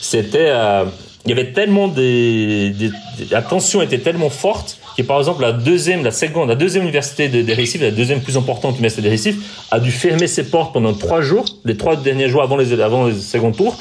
C'était, 0.00 0.48
euh, 0.50 0.84
il 1.24 1.30
y 1.30 1.32
avait 1.32 1.52
tellement 1.52 1.86
des, 1.86 2.70
des, 2.70 2.90
la 3.30 3.42
tension 3.42 3.80
était 3.80 4.00
tellement 4.00 4.30
forte 4.30 4.78
que 4.96 5.02
par 5.02 5.18
exemple 5.18 5.42
la 5.42 5.52
deuxième, 5.52 6.04
la 6.04 6.10
seconde, 6.10 6.48
la 6.48 6.54
deuxième 6.54 6.84
université 6.84 7.28
de, 7.28 7.54
Recife, 7.54 7.80
la 7.80 7.90
deuxième 7.90 8.20
plus 8.20 8.36
importante 8.36 8.74
université 8.74 9.02
de 9.02 9.10
Recife, 9.10 9.36
a 9.70 9.80
dû 9.80 9.90
fermer 9.90 10.26
ses 10.26 10.44
portes 10.44 10.72
pendant 10.72 10.94
trois 10.94 11.20
jours, 11.20 11.44
les 11.64 11.76
trois 11.76 11.96
derniers 11.96 12.28
jours 12.28 12.42
avant 12.42 12.56
les 12.56 12.80
avant 12.80 13.06
les 13.06 13.14
second 13.14 13.52
tour, 13.52 13.76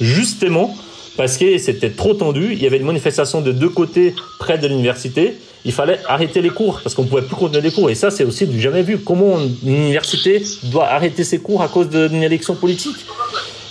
justement 0.00 0.74
parce 1.18 1.36
que 1.36 1.58
c'était 1.58 1.90
trop 1.90 2.14
tendu. 2.14 2.52
Il 2.52 2.62
y 2.62 2.66
avait 2.66 2.76
une 2.76 2.86
manifestation 2.86 3.40
de 3.40 3.50
deux 3.50 3.68
côtés 3.68 4.14
près 4.38 4.56
de 4.56 4.68
l'université. 4.68 5.34
Il 5.64 5.72
fallait 5.72 5.98
arrêter 6.06 6.40
les 6.40 6.50
cours 6.50 6.80
parce 6.80 6.94
qu'on 6.94 7.04
pouvait 7.04 7.22
plus 7.22 7.34
continuer 7.34 7.60
les 7.60 7.72
cours. 7.72 7.90
Et 7.90 7.96
ça, 7.96 8.12
c'est 8.12 8.22
aussi 8.22 8.46
du 8.46 8.60
jamais 8.60 8.82
vu. 8.82 8.98
Comment 8.98 9.36
une 9.64 9.74
université 9.74 10.40
doit 10.62 10.86
arrêter 10.86 11.24
ses 11.24 11.40
cours 11.40 11.60
à 11.60 11.66
cause 11.66 11.90
d'une 11.90 12.22
élection 12.22 12.54
politique? 12.54 12.94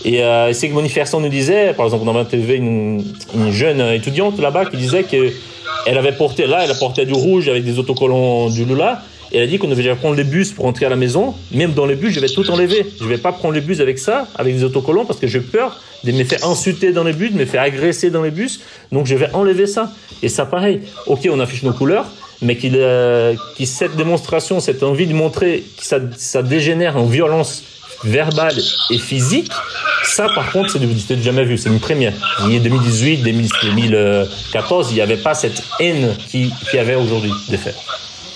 Et 0.04 0.24
euh, 0.24 0.52
c'est 0.52 0.68
que 0.68 0.74
manifestation 0.74 1.22
nous 1.22 1.30
disait, 1.30 1.74
par 1.74 1.86
exemple, 1.86 2.04
on 2.06 2.10
avait 2.10 2.20
interviewé 2.20 2.56
une 2.58 3.04
jeune 3.52 3.80
étudiante 3.94 4.38
là-bas 4.40 4.66
qui 4.66 4.76
disait 4.76 5.04
que 5.04 5.32
elle 5.86 5.98
avait 5.98 6.12
porté 6.12 6.48
là, 6.48 6.64
elle 6.64 6.72
a 6.72 6.76
porté 6.76 7.06
du 7.06 7.14
rouge 7.14 7.48
avec 7.48 7.64
des 7.64 7.80
autocollants 7.80 8.50
du 8.50 8.66
Lula. 8.66 9.02
Et 9.32 9.38
elle 9.38 9.44
a 9.44 9.48
dit 9.48 9.58
qu'on 9.58 9.68
devait 9.68 9.96
prendre 9.96 10.16
les 10.16 10.24
bus 10.24 10.52
pour 10.52 10.66
entrer 10.66 10.86
à 10.86 10.90
la 10.90 10.96
maison. 10.96 11.34
Même 11.52 11.74
dans 11.74 11.86
les 11.86 11.96
bus, 11.96 12.14
je 12.14 12.20
vais 12.20 12.30
tout 12.30 12.50
enlever. 12.50 12.86
Je 13.00 13.06
vais 13.06 13.18
pas 13.18 13.34
prendre 13.34 13.54
les 13.54 13.62
bus 13.62 13.82
avec 13.82 14.00
ça, 14.00 14.28
avec 14.36 14.56
des 14.56 14.64
autocollants, 14.64 15.06
parce 15.06 15.20
que 15.20 15.28
j'ai 15.28 15.42
peur 15.42 15.82
de 16.04 16.12
me 16.12 16.24
faire 16.24 16.46
insulter 16.46 16.92
dans 16.94 17.04
les 17.04 17.14
bus, 17.14 17.34
de 17.34 17.38
me 17.38 17.46
faire 17.46 17.62
agresser 17.62 18.10
dans 18.10 18.22
les 18.22 18.32
bus. 18.32 18.62
Donc 18.92 19.06
je 19.06 19.16
vais 19.16 19.30
enlever 19.34 19.68
ça. 19.68 19.92
Et 20.24 20.30
ça, 20.30 20.46
pareil. 20.46 20.82
Ok, 21.08 21.28
on 21.32 21.40
affiche 21.40 21.64
nos 21.64 21.74
couleurs, 21.74 22.06
mais 22.42 22.56
qu'il, 22.56 22.76
euh, 22.78 23.36
cette 23.66 23.96
démonstration, 23.98 24.60
cette 24.60 24.84
envie 24.84 25.08
de 25.08 25.14
montrer 25.14 25.64
que 25.78 25.84
ça, 25.84 26.00
ça 26.16 26.42
dégénère 26.42 26.96
en 26.96 27.06
violence 27.06 27.64
verbale 28.04 28.58
et 28.90 28.98
physique, 28.98 29.52
ça 30.04 30.28
par 30.34 30.52
contre, 30.52 30.72
c'est 30.72 31.22
jamais 31.22 31.44
vu, 31.44 31.58
c'est 31.58 31.70
une 31.70 31.80
première. 31.80 32.14
En 32.40 32.48
2018, 32.48 33.24
2014, 33.24 34.92
il 34.92 34.96
n'y 34.96 35.02
avait 35.02 35.18
pas 35.18 35.34
cette 35.34 35.64
haine 35.80 36.16
qui, 36.28 36.52
qui 36.70 36.78
avait 36.78 36.96
aujourd'hui 36.96 37.32
des 37.50 37.58
faits. 37.58 37.76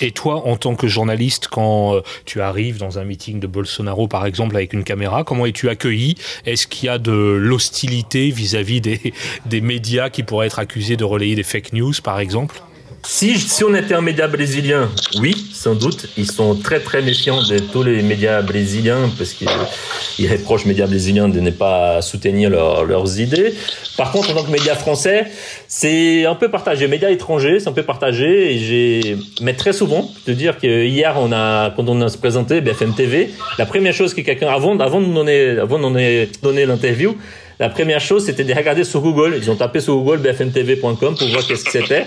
Et 0.03 0.11
toi, 0.11 0.47
en 0.47 0.55
tant 0.55 0.73
que 0.73 0.87
journaliste, 0.87 1.47
quand 1.47 1.93
euh, 1.93 2.01
tu 2.25 2.41
arrives 2.41 2.79
dans 2.79 2.97
un 2.97 3.03
meeting 3.03 3.39
de 3.39 3.45
Bolsonaro, 3.45 4.07
par 4.07 4.25
exemple, 4.25 4.55
avec 4.55 4.73
une 4.73 4.83
caméra, 4.83 5.23
comment 5.23 5.45
es-tu 5.45 5.69
accueilli? 5.69 6.15
Est-ce 6.47 6.65
qu'il 6.65 6.87
y 6.87 6.89
a 6.89 6.97
de 6.97 7.11
l'hostilité 7.11 8.31
vis-à-vis 8.31 8.81
des, 8.81 9.13
des 9.45 9.61
médias 9.61 10.09
qui 10.09 10.23
pourraient 10.23 10.47
être 10.47 10.57
accusés 10.57 10.97
de 10.97 11.03
relayer 11.03 11.35
des 11.35 11.43
fake 11.43 11.73
news, 11.73 11.93
par 12.03 12.19
exemple? 12.19 12.63
Si, 13.03 13.37
si 13.39 13.63
on 13.63 13.73
était 13.73 13.93
un 13.93 14.01
média 14.01 14.27
brésilien, 14.27 14.89
oui, 15.19 15.35
sans 15.53 15.75
doute. 15.75 16.07
Ils 16.17 16.29
sont 16.29 16.55
très 16.55 16.79
très 16.79 17.01
méfiants 17.01 17.41
de 17.43 17.59
tous 17.59 17.83
les 17.83 18.01
médias 18.01 18.41
brésiliens 18.41 19.09
parce 19.17 19.33
qu'ils 19.33 20.31
reprochent 20.31 20.65
aux 20.65 20.67
médias 20.67 20.87
brésiliens 20.87 21.27
de 21.27 21.39
ne 21.39 21.51
pas 21.51 22.01
soutenir 22.01 22.49
leurs 22.49 23.19
idées. 23.19 23.53
Par 23.97 24.11
contre, 24.11 24.31
en 24.31 24.35
tant 24.35 24.43
que 24.43 24.51
média 24.51 24.75
français, 24.75 25.25
c'est 25.67 26.25
un 26.25 26.35
peu 26.35 26.49
partagé. 26.49 26.87
Médias 26.87 27.09
étrangers, 27.09 27.59
c'est 27.59 27.69
un 27.69 27.73
peu 27.73 27.83
partagé. 27.83 28.53
Et 28.53 28.59
j'ai, 28.59 29.17
mais 29.41 29.53
très 29.53 29.73
souvent, 29.73 30.09
te 30.25 30.31
dire 30.31 30.57
que 30.59 30.85
hier, 30.85 31.15
on 31.17 31.31
a, 31.31 31.71
quand 31.71 31.87
on 31.89 32.01
a 32.01 32.09
se 32.09 32.17
présenté 32.17 32.61
BFM 32.61 32.93
TV, 32.93 33.31
la 33.57 33.65
première 33.65 33.93
chose 33.93 34.13
que 34.13 34.21
quelqu'un, 34.21 34.49
avant, 34.49 34.79
avant 34.79 35.01
de 35.01 35.13
donner, 35.13 35.59
avant 35.59 35.77
de 35.79 35.83
nous 35.83 36.31
donner 36.41 36.65
l'interview, 36.65 37.17
la 37.59 37.69
première 37.69 37.99
chose, 37.99 38.25
c'était 38.25 38.43
de 38.43 38.53
regarder 38.55 38.83
sur 38.83 39.01
Google. 39.01 39.35
Ils 39.37 39.51
ont 39.51 39.55
tapé 39.55 39.81
sur 39.81 39.93
Google 39.95 40.17
bfmtv.com 40.17 41.15
pour 41.15 41.27
voir 41.27 41.45
qu'est-ce 41.45 41.63
que 41.63 41.71
c'était. 41.71 42.05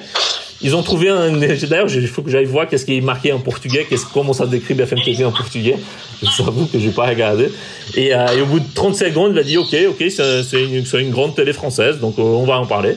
Ils 0.63 0.75
ont 0.77 0.83
trouvé 0.83 1.09
un. 1.09 1.31
D'ailleurs, 1.69 1.93
il 1.93 2.09
faut 2.09 2.23
que 2.23 2.31
j'aille 2.31 2.45
voir 2.45 2.69
qu'est-ce 2.69 2.87
qui 2.87 2.97
est 2.97 3.01
marqué 3.01 3.33
en 3.33 3.41
portugais, 3.41 3.87
qu'est-ce, 3.89 4.07
comment 4.13 4.33
ça 4.33 4.47
décrit 4.47 4.75
BFM 4.75 5.01
TV 5.05 5.25
en 5.25 5.33
portugais. 5.33 5.77
Je 6.23 6.43
t'avoue 6.43 6.67
que 6.67 6.79
j'ai 6.79 6.91
pas 6.91 7.07
regardé. 7.07 7.51
Et, 7.97 8.15
euh, 8.15 8.27
et, 8.37 8.41
au 8.41 8.47
bout 8.47 8.61
de 8.61 8.75
30 8.75 8.95
secondes, 8.95 9.33
il 9.35 9.39
a 9.39 9.43
dit 9.43 9.59
OK, 9.59 9.75
OK, 9.89 10.05
c'est 10.09 10.63
une, 10.63 10.85
une, 11.01 11.11
grande 11.11 11.35
télé 11.35 11.53
française, 11.53 11.99
donc 11.99 12.19
euh, 12.19 12.23
on 12.23 12.45
va 12.45 12.59
en 12.59 12.67
parler. 12.67 12.97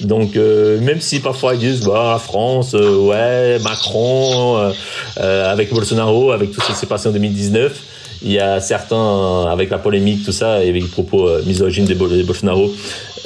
Donc 0.00 0.36
euh, 0.36 0.80
même 0.80 1.00
si 1.00 1.20
parfois 1.20 1.54
ils 1.54 1.60
disent 1.60 1.84
bah 1.84 2.20
France, 2.22 2.74
euh, 2.74 2.96
ouais, 2.96 3.58
Macron, 3.60 4.72
avec 5.16 5.72
Bolsonaro, 5.72 6.32
avec 6.32 6.52
tout 6.52 6.60
ce 6.60 6.68
qui 6.68 6.74
s'est 6.74 6.86
passé 6.86 7.08
en 7.08 7.12
2019 7.12 7.72
il 8.24 8.30
y 8.30 8.38
a 8.38 8.60
certains, 8.60 9.46
avec 9.50 9.68
la 9.70 9.78
polémique, 9.78 10.24
tout 10.24 10.30
ça, 10.30 10.62
et 10.62 10.68
avec 10.68 10.82
les 10.82 10.88
propos 10.88 11.28
misogynes 11.44 11.86
des 11.86 11.96
Bolsonaro, 11.96 12.72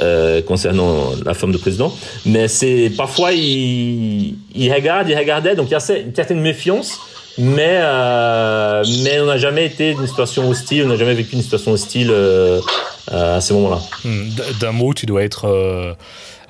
euh, 0.01 0.43
concernant 0.43 1.11
la 1.25 1.35
femme 1.35 1.53
de 1.53 1.59
président. 1.59 1.95
Mais 2.25 2.49
c'est 2.49 2.91
parfois 2.97 3.33
il, 3.33 4.37
il 4.55 4.73
regarde, 4.73 5.09
il 5.09 5.17
regardait, 5.17 5.55
donc 5.55 5.69
il 5.69 5.73
y 5.73 5.75
a 5.75 5.99
une 5.99 6.15
certaine 6.15 6.41
méfiance. 6.41 6.99
Mais 7.39 7.81
euh, 7.83 8.83
mais 9.05 9.21
on 9.21 9.27
n'a 9.27 9.37
jamais 9.37 9.67
été 9.67 9.93
dans 9.93 10.01
une 10.01 10.07
situation 10.07 10.49
hostile, 10.49 10.85
on 10.87 10.89
n'a 10.89 10.97
jamais 10.97 11.13
vécu 11.13 11.35
une 11.35 11.43
situation 11.43 11.73
hostile 11.73 12.11
euh, 12.11 12.61
à 13.11 13.41
ce 13.41 13.53
moment-là. 13.53 13.81
Hmm, 14.05 14.29
d'un 14.59 14.73
mot, 14.73 14.95
tu 14.95 15.07
dois 15.07 15.23
être 15.23 15.47
euh, 15.47 15.93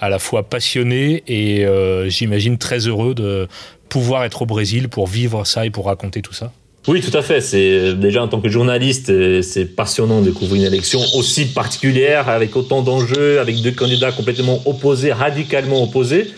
à 0.00 0.08
la 0.08 0.18
fois 0.18 0.44
passionné 0.44 1.22
et 1.26 1.64
euh, 1.64 2.08
j'imagine 2.08 2.58
très 2.58 2.86
heureux 2.86 3.14
de 3.14 3.48
pouvoir 3.88 4.24
être 4.24 4.42
au 4.42 4.46
Brésil 4.46 4.88
pour 4.88 5.06
vivre 5.06 5.44
ça 5.44 5.66
et 5.66 5.70
pour 5.70 5.86
raconter 5.86 6.22
tout 6.22 6.32
ça. 6.32 6.52
Oui, 6.88 7.00
tout 7.00 7.16
à 7.16 7.23
fait. 7.23 7.40
C'est 7.40 7.95
déjà 7.95 8.23
en 8.23 8.28
tant 8.28 8.40
que 8.40 8.49
journaliste, 8.49 9.11
euh, 9.11 9.43
c'est 9.43 9.64
passionnant 9.64 10.21
de 10.21 10.31
couvrir 10.31 10.62
une 10.62 10.69
élection 10.69 11.00
aussi 11.16 11.47
particulière, 11.47 12.28
avec 12.28 12.55
autant 12.55 12.83
d'enjeux, 12.83 13.40
avec 13.40 13.61
deux 13.61 13.73
candidats 13.73 14.12
complètement 14.12 14.62
opposés, 14.66 15.12
radicalement 15.12 15.83
opposés. 15.83 16.31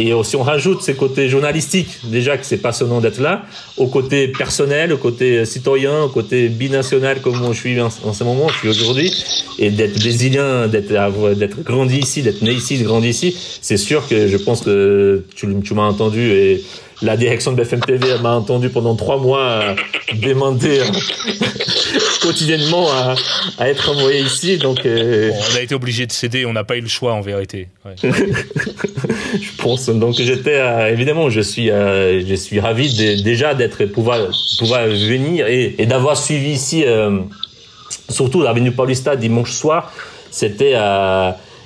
Et 0.00 0.12
si 0.22 0.36
on 0.36 0.44
rajoute 0.44 0.80
ces 0.80 0.94
côtés 0.94 1.28
journalistiques, 1.28 1.98
déjà 2.04 2.38
que 2.38 2.46
c'est 2.46 2.58
passionnant 2.58 3.00
d'être 3.00 3.18
là, 3.18 3.42
au 3.76 3.88
côté 3.88 4.28
personnel, 4.28 4.92
au 4.92 4.96
côté 4.96 5.44
citoyen, 5.44 6.04
au 6.04 6.08
côté 6.08 6.48
binational 6.48 7.20
comme 7.20 7.52
je 7.52 7.58
suis 7.58 7.80
en, 7.80 7.90
ce 7.90 8.22
moment, 8.22 8.46
je 8.48 8.58
suis 8.58 8.68
aujourd'hui, 8.68 9.12
et 9.58 9.70
d'être 9.70 9.98
brésilien, 9.98 10.68
d'être 10.68 11.64
grandi 11.64 11.98
ici, 11.98 12.22
d'être 12.22 12.42
né 12.42 12.52
ici, 12.52 12.78
de 12.78 12.84
grandi 12.84 13.08
ici, 13.08 13.36
c'est 13.60 13.76
sûr 13.76 14.06
que 14.06 14.28
je 14.28 14.36
pense 14.36 14.60
que 14.60 15.24
tu, 15.34 15.74
m'as 15.74 15.88
entendu 15.88 16.30
et 16.30 16.62
la 17.02 17.16
direction 17.16 17.50
de 17.50 17.56
BFM 17.56 17.80
TV 17.80 18.06
m'a 18.22 18.34
entendu 18.34 18.70
pendant 18.70 18.94
trois 18.94 19.18
mois 19.18 19.74
demander 20.14 20.80
quotidiennement 22.20 22.90
à, 22.90 23.14
à, 23.58 23.68
être 23.68 23.90
envoyé 23.90 24.20
ici. 24.20 24.58
Donc, 24.58 24.84
euh... 24.84 25.30
bon, 25.30 25.36
on 25.52 25.56
a 25.56 25.60
été 25.60 25.74
obligé 25.74 26.06
de 26.06 26.12
céder, 26.12 26.46
on 26.46 26.52
n'a 26.52 26.64
pas 26.64 26.76
eu 26.76 26.80
le 26.80 26.88
choix 26.88 27.12
en 27.12 27.20
vérité. 27.20 27.68
Ouais. 27.84 27.94
je 29.40 29.62
pense. 29.62 29.88
Donc 29.88 30.14
j'étais 30.14 30.56
euh, 30.56 30.90
évidemment, 30.90 31.30
je 31.30 31.40
suis, 31.40 31.70
euh, 31.70 32.24
je 32.26 32.34
suis 32.34 32.60
ravi 32.60 32.94
de, 32.94 33.22
déjà 33.22 33.54
d'être 33.54 33.84
pouvoir 33.86 34.18
pouvoir 34.58 34.86
venir 34.86 35.46
et, 35.46 35.74
et 35.78 35.86
d'avoir 35.86 36.16
suivi 36.16 36.50
ici, 36.50 36.84
euh, 36.84 37.20
surtout 38.08 38.42
l'avenue 38.42 38.72
Paulista 38.72 39.16
dimanche 39.16 39.52
soir. 39.52 39.92
C'était 40.30 40.74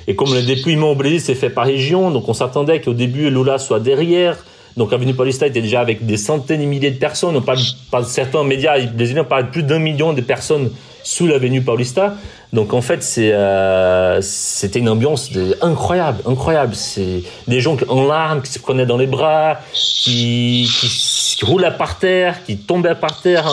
et 0.08 0.14
comme 0.14 0.34
le 0.34 0.42
dépouillement 0.42 0.94
Brésil 0.94 1.20
s'est 1.20 1.34
fait 1.34 1.50
par 1.50 1.66
région, 1.66 2.10
donc 2.10 2.28
on 2.28 2.34
s'attendait 2.34 2.80
qu'au 2.80 2.94
début 2.94 3.30
Lula 3.30 3.58
soit 3.58 3.80
derrière. 3.80 4.36
Donc 4.76 4.92
Avenue 4.92 5.14
Paulista 5.14 5.46
était 5.46 5.60
déjà 5.60 5.80
avec 5.80 6.06
des 6.06 6.16
centaines 6.16 6.60
et 6.60 6.66
milliers 6.66 6.90
de 6.90 6.98
personnes. 6.98 7.36
On 7.36 7.42
parle, 7.42 7.58
par 7.90 8.04
certains 8.04 8.44
médias 8.44 8.78
brésiliens 8.86 9.24
parlent 9.24 9.46
de 9.46 9.50
plus 9.50 9.62
d'un 9.62 9.78
million 9.78 10.12
de 10.12 10.20
personnes 10.20 10.70
sous 11.02 11.26
l'avenue 11.26 11.62
Paulista. 11.62 12.14
Donc 12.52 12.74
en 12.74 12.82
fait, 12.82 13.04
euh, 13.18 14.18
c'était 14.20 14.78
une 14.78 14.88
ambiance 14.88 15.32
de, 15.32 15.56
incroyable, 15.62 16.22
incroyable. 16.26 16.74
C'est 16.74 17.22
des 17.48 17.60
gens 17.60 17.76
en 17.88 18.06
larmes 18.06 18.42
qui 18.42 18.52
se 18.52 18.58
prenaient 18.58 18.86
dans 18.86 18.98
les 18.98 19.06
bras, 19.06 19.58
qui, 19.72 20.68
qui, 20.80 21.36
qui 21.38 21.44
roulaient 21.44 21.76
par 21.76 21.98
terre, 21.98 22.44
qui 22.44 22.58
tombaient 22.58 22.94
par 22.94 23.20
terre 23.20 23.46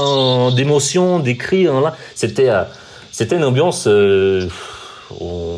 d'émotion, 0.55 1.19
des 1.19 1.37
cris. 1.37 1.67
C'était 2.15 2.49
euh, 2.49 2.63
c'était 3.11 3.35
une 3.35 3.43
ambiance. 3.43 3.85
Euh, 3.87 4.47
on, 5.19 5.57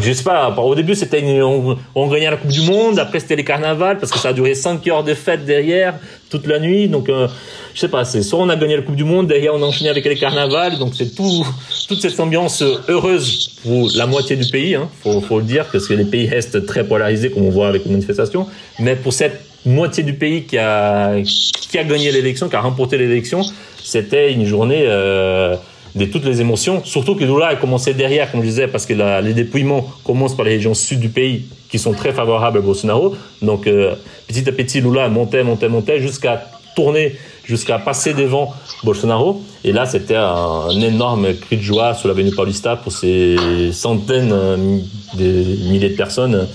je 0.00 0.12
sais 0.12 0.24
pas, 0.24 0.50
au 0.50 0.74
début 0.74 0.94
c'était 0.94 1.22
on, 1.42 1.76
on, 1.94 2.08
gagnait 2.08 2.30
la 2.30 2.36
Coupe 2.36 2.50
du 2.50 2.62
Monde, 2.62 2.98
après 2.98 3.20
c'était 3.20 3.36
les 3.36 3.44
carnavals 3.44 3.98
parce 3.98 4.10
que 4.10 4.18
ça 4.18 4.30
a 4.30 4.32
duré 4.32 4.54
5 4.54 4.86
heures 4.88 5.04
de 5.04 5.14
fête 5.14 5.44
derrière 5.44 5.94
toute 6.30 6.46
la 6.46 6.58
nuit, 6.58 6.88
donc 6.88 7.08
euh, 7.08 7.28
je 7.74 7.80
sais 7.80 7.88
pas, 7.88 8.04
c'est 8.04 8.22
soit 8.22 8.40
on 8.40 8.48
a 8.48 8.56
gagné 8.56 8.76
la 8.76 8.82
Coupe 8.82 8.96
du 8.96 9.04
Monde, 9.04 9.28
derrière 9.28 9.54
on 9.54 9.62
a 9.62 9.66
enchaîné 9.66 9.90
avec 9.90 10.04
les 10.04 10.16
carnavals, 10.16 10.78
donc 10.78 10.94
c'est 10.94 11.14
tout, 11.14 11.46
toute 11.88 12.00
cette 12.00 12.18
ambiance 12.18 12.62
heureuse 12.88 13.50
pour 13.62 13.90
la 13.94 14.06
moitié 14.06 14.36
du 14.36 14.50
pays, 14.50 14.74
hein, 14.74 14.88
faut, 15.02 15.20
faut 15.20 15.38
le 15.38 15.44
dire, 15.44 15.66
parce 15.70 15.86
que 15.86 15.94
les 15.94 16.04
pays 16.04 16.26
restent 16.26 16.66
très 16.66 16.84
polarisés 16.84 17.30
comme 17.30 17.44
on 17.44 17.50
voit 17.50 17.68
avec 17.68 17.84
les 17.84 17.90
manifestations, 17.92 18.46
mais 18.78 18.96
pour 18.96 19.12
cette 19.12 19.40
moitié 19.64 20.02
du 20.02 20.14
pays 20.14 20.44
qui 20.44 20.58
a, 20.58 21.14
qui 21.22 21.78
a 21.78 21.84
gagné 21.84 22.12
l'élection, 22.12 22.48
qui 22.48 22.56
a 22.56 22.60
remporté 22.60 22.98
l'élection, 22.98 23.42
c'était 23.82 24.32
une 24.32 24.46
journée 24.46 24.84
euh, 24.86 25.56
de 25.94 26.04
toutes 26.06 26.24
les 26.24 26.40
émotions. 26.40 26.82
Surtout 26.84 27.14
que 27.14 27.24
Lula 27.24 27.46
a 27.48 27.56
commencé 27.56 27.94
derrière, 27.94 28.30
comme 28.30 28.40
je 28.40 28.46
disais, 28.46 28.68
parce 28.68 28.86
que 28.86 28.94
les 29.22 29.34
dépouillements 29.34 29.88
commencent 30.04 30.36
par 30.36 30.44
les 30.44 30.52
régions 30.52 30.74
sud 30.74 31.00
du 31.00 31.08
pays 31.08 31.44
qui 31.70 31.78
sont 31.78 31.92
très 31.92 32.12
favorables 32.12 32.58
à 32.58 32.60
Bolsonaro. 32.60 33.14
Donc 33.42 33.66
euh, 33.66 33.94
petit 34.26 34.48
à 34.48 34.52
petit, 34.52 34.80
Lula 34.80 35.08
montait, 35.08 35.44
montait, 35.44 35.68
montait 35.68 36.00
jusqu'à 36.00 36.48
tourner, 36.74 37.16
jusqu'à 37.44 37.78
passer 37.78 38.14
devant 38.14 38.52
Bolsonaro. 38.82 39.42
Et 39.62 39.72
là, 39.72 39.86
c'était 39.86 40.16
un, 40.16 40.70
énorme 40.70 41.34
cri 41.34 41.56
de 41.56 41.62
joie 41.62 41.94
sur 41.94 42.08
l'avenue 42.08 42.32
Paulista 42.32 42.76
pour 42.76 42.92
ces 42.92 43.36
centaines 43.72 44.82
de 45.14 45.24
milliers 45.68 45.90
de 45.90 45.96
personnes 45.96 46.48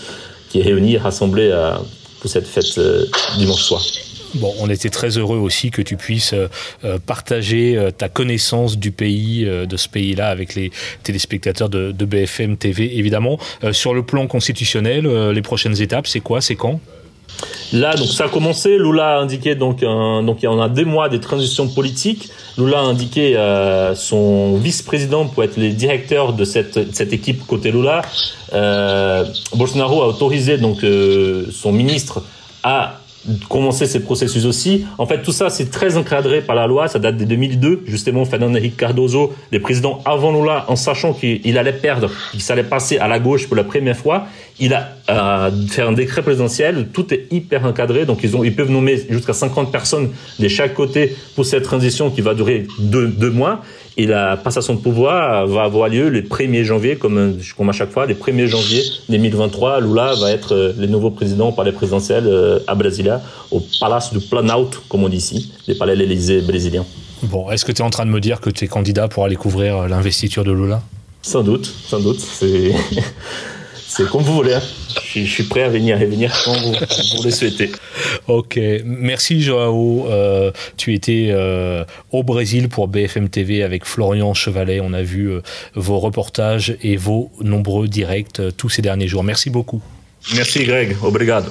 qui 0.49 0.61
réunies, 0.61 0.97
rassemblées 0.97 1.51
à, 1.51 1.79
pour 2.19 2.29
cette 2.29 2.47
fête 2.47 2.77
euh, 2.77 3.05
dimanche 3.37 3.61
soir. 3.61 3.81
Bon, 4.35 4.53
on 4.59 4.69
était 4.69 4.89
très 4.89 5.17
heureux 5.17 5.37
aussi 5.37 5.71
que 5.71 5.81
tu 5.81 5.97
puisses 5.97 6.33
euh, 6.33 6.99
partager 7.05 7.77
euh, 7.77 7.91
ta 7.91 8.09
connaissance 8.09 8.77
du 8.77 8.91
pays, 8.91 9.45
euh, 9.45 9.65
de 9.65 9.77
ce 9.77 9.89
pays-là, 9.89 10.29
avec 10.29 10.55
les 10.55 10.71
téléspectateurs 11.03 11.69
de, 11.69 11.91
BFM 11.91 12.57
TV, 12.57 12.97
évidemment. 12.97 13.37
sur 13.71 13.93
le 13.93 14.03
plan 14.03 14.25
constitutionnel, 14.25 15.07
les 15.31 15.41
prochaines 15.41 15.79
étapes, 15.79 16.07
c'est 16.07 16.21
quoi 16.21 16.41
C'est 16.41 16.55
quand? 16.55 16.79
Là, 17.71 17.95
donc 17.95 18.07
ça 18.07 18.25
a 18.25 18.29
commencé. 18.29 18.77
Lula 18.77 19.17
a 19.17 19.19
indiqué 19.19 19.53
donc 19.53 19.81
donc 19.81 20.37
il 20.41 20.45
y 20.45 20.47
a 20.47 20.69
des 20.69 20.85
mois 20.85 21.07
des 21.09 21.19
transitions 21.19 21.67
politiques. 21.67 22.29
Lula 22.57 22.79
a 22.79 22.81
indiqué 22.81 23.37
euh, 23.37 23.95
son 23.95 24.57
vice-président 24.57 25.25
pour 25.25 25.43
être 25.43 25.57
le 25.57 25.69
directeur 25.69 26.33
de 26.33 26.43
cette 26.43 27.13
équipe 27.13 27.45
côté 27.45 27.71
Lula. 27.71 28.01
Euh, 28.53 29.25
Bolsonaro 29.55 30.01
a 30.01 30.07
autorisé 30.07 30.57
donc 30.57 30.83
euh, 30.83 31.45
son 31.51 31.71
ministre 31.71 32.23
à 32.63 32.98
commencer 33.49 33.85
ces 33.85 34.01
processus 34.01 34.45
aussi. 34.45 34.85
En 34.97 35.05
fait, 35.05 35.21
tout 35.21 35.31
ça, 35.31 35.49
c'est 35.49 35.71
très 35.71 35.97
encadré 35.97 36.41
par 36.41 36.55
la 36.55 36.67
loi. 36.67 36.87
Ça 36.87 36.99
date 36.99 37.17
de 37.17 37.25
2002. 37.25 37.83
Justement, 37.85 38.25
Fernando 38.25 38.57
Henrique 38.57 38.77
Cardoso, 38.77 39.33
les 39.51 39.59
présidents 39.59 40.01
avant 40.05 40.31
Lula, 40.31 40.65
en 40.67 40.75
sachant 40.75 41.13
qu'il 41.13 41.57
allait 41.57 41.73
perdre, 41.73 42.09
qu'il 42.31 42.41
allait 42.51 42.63
passer 42.63 42.97
à 42.97 43.07
la 43.07 43.19
gauche 43.19 43.47
pour 43.47 43.55
la 43.55 43.63
première 43.63 43.97
fois, 43.97 44.27
il 44.59 44.73
a 44.73 44.89
euh, 45.09 45.51
fait 45.69 45.81
un 45.81 45.93
décret 45.93 46.21
présidentiel. 46.21 46.89
Tout 46.93 47.13
est 47.13 47.27
hyper 47.31 47.65
encadré. 47.65 48.05
Donc, 48.05 48.19
ils, 48.23 48.35
ont, 48.35 48.43
ils 48.43 48.55
peuvent 48.55 48.71
nommer 48.71 48.99
jusqu'à 49.09 49.33
50 49.33 49.71
personnes 49.71 50.09
de 50.39 50.47
chaque 50.47 50.73
côté 50.73 51.15
pour 51.35 51.45
cette 51.45 51.63
transition 51.63 52.09
qui 52.09 52.21
va 52.21 52.33
durer 52.33 52.67
deux 52.79 53.31
mois. 53.31 53.61
Et 53.99 54.05
la 54.05 54.37
passation 54.37 54.75
de 54.75 54.79
pouvoir 54.79 55.45
va 55.45 55.63
avoir 55.63 55.89
lieu 55.89 56.07
le 56.07 56.21
1er 56.21 56.63
janvier, 56.63 56.95
comme, 56.95 57.37
comme 57.57 57.67
à 57.67 57.73
chaque 57.73 57.91
fois, 57.91 58.05
le 58.05 58.13
1er 58.13 58.47
janvier 58.47 58.81
2023. 59.09 59.81
Lula 59.81 60.13
va 60.15 60.31
être 60.31 60.55
euh, 60.55 60.73
le 60.79 60.87
nouveau 60.87 61.11
président 61.11 61.51
par 61.51 61.65
les 61.65 61.73
présidentielles 61.73 62.25
euh, 62.25 62.59
à 62.65 62.75
Brasilia, 62.75 63.21
au 63.51 63.61
Palace 63.81 64.13
du 64.13 64.21
Planalto, 64.21 64.79
comme 64.87 65.03
on 65.03 65.09
dit 65.09 65.17
ici, 65.17 65.51
les 65.67 65.75
palais 65.75 65.95
de 65.95 65.99
l'Élysée 65.99 66.39
brésilien. 66.39 66.85
Bon, 67.23 67.51
est-ce 67.51 67.65
que 67.65 67.73
tu 67.73 67.81
es 67.81 67.85
en 67.85 67.89
train 67.89 68.05
de 68.05 68.11
me 68.11 68.21
dire 68.21 68.39
que 68.39 68.49
tu 68.49 68.63
es 68.63 68.67
candidat 68.69 69.09
pour 69.09 69.25
aller 69.25 69.35
couvrir 69.35 69.89
l'investiture 69.89 70.45
de 70.45 70.53
Lula? 70.53 70.81
Sans 71.21 71.43
doute, 71.43 71.65
sans 71.65 71.99
doute. 71.99 72.21
C'est. 72.21 72.71
C'est 73.85 74.07
comme 74.07 74.21
vous 74.21 74.35
voulez. 74.35 74.59
Je, 75.03 75.23
suis 75.23 75.43
prêt 75.43 75.63
à 75.63 75.69
venir 75.69 76.01
et 76.01 76.05
venir 76.05 76.33
quand 76.45 76.53
vous, 76.53 76.73
vous 76.73 77.23
le 77.23 77.31
souhaitez. 77.31 77.71
Ok, 78.27 78.59
merci 78.85 79.41
Joao. 79.41 80.07
Euh, 80.09 80.51
tu 80.77 80.93
étais 80.93 81.29
euh, 81.31 81.83
au 82.11 82.23
Brésil 82.23 82.69
pour 82.69 82.87
BFM 82.87 83.29
TV 83.29 83.63
avec 83.63 83.85
Florian 83.85 84.33
Chevalet. 84.33 84.79
On 84.81 84.93
a 84.93 85.01
vu 85.01 85.29
euh, 85.29 85.41
vos 85.75 85.99
reportages 85.99 86.75
et 86.81 86.97
vos 86.97 87.31
nombreux 87.41 87.87
directs 87.87 88.41
tous 88.57 88.69
ces 88.69 88.81
derniers 88.81 89.07
jours. 89.07 89.23
Merci 89.23 89.49
beaucoup. 89.49 89.81
Merci 90.35 90.63
Greg. 90.65 90.95
Obrigado. 91.01 91.49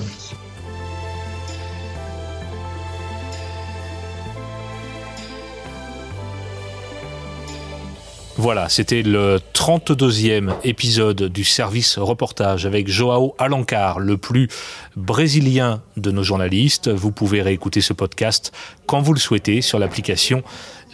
Voilà, 8.40 8.68
c'était 8.68 9.02
le 9.02 9.40
32e 9.52 10.54
épisode 10.62 11.24
du 11.24 11.42
service 11.42 11.98
reportage 11.98 12.66
avec 12.66 12.86
Joao 12.86 13.34
Alencar, 13.36 13.98
le 13.98 14.16
plus 14.16 14.46
brésilien 14.94 15.82
de 15.96 16.12
nos 16.12 16.22
journalistes. 16.22 16.88
Vous 16.88 17.10
pouvez 17.10 17.42
réécouter 17.42 17.80
ce 17.80 17.92
podcast 17.92 18.52
quand 18.86 19.00
vous 19.00 19.12
le 19.12 19.18
souhaitez 19.18 19.60
sur 19.60 19.80
l'application 19.80 20.44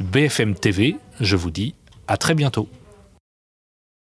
BFM 0.00 0.54
TV. 0.54 0.96
Je 1.20 1.36
vous 1.36 1.50
dis 1.50 1.74
à 2.08 2.16
très 2.16 2.32
bientôt. 2.32 2.66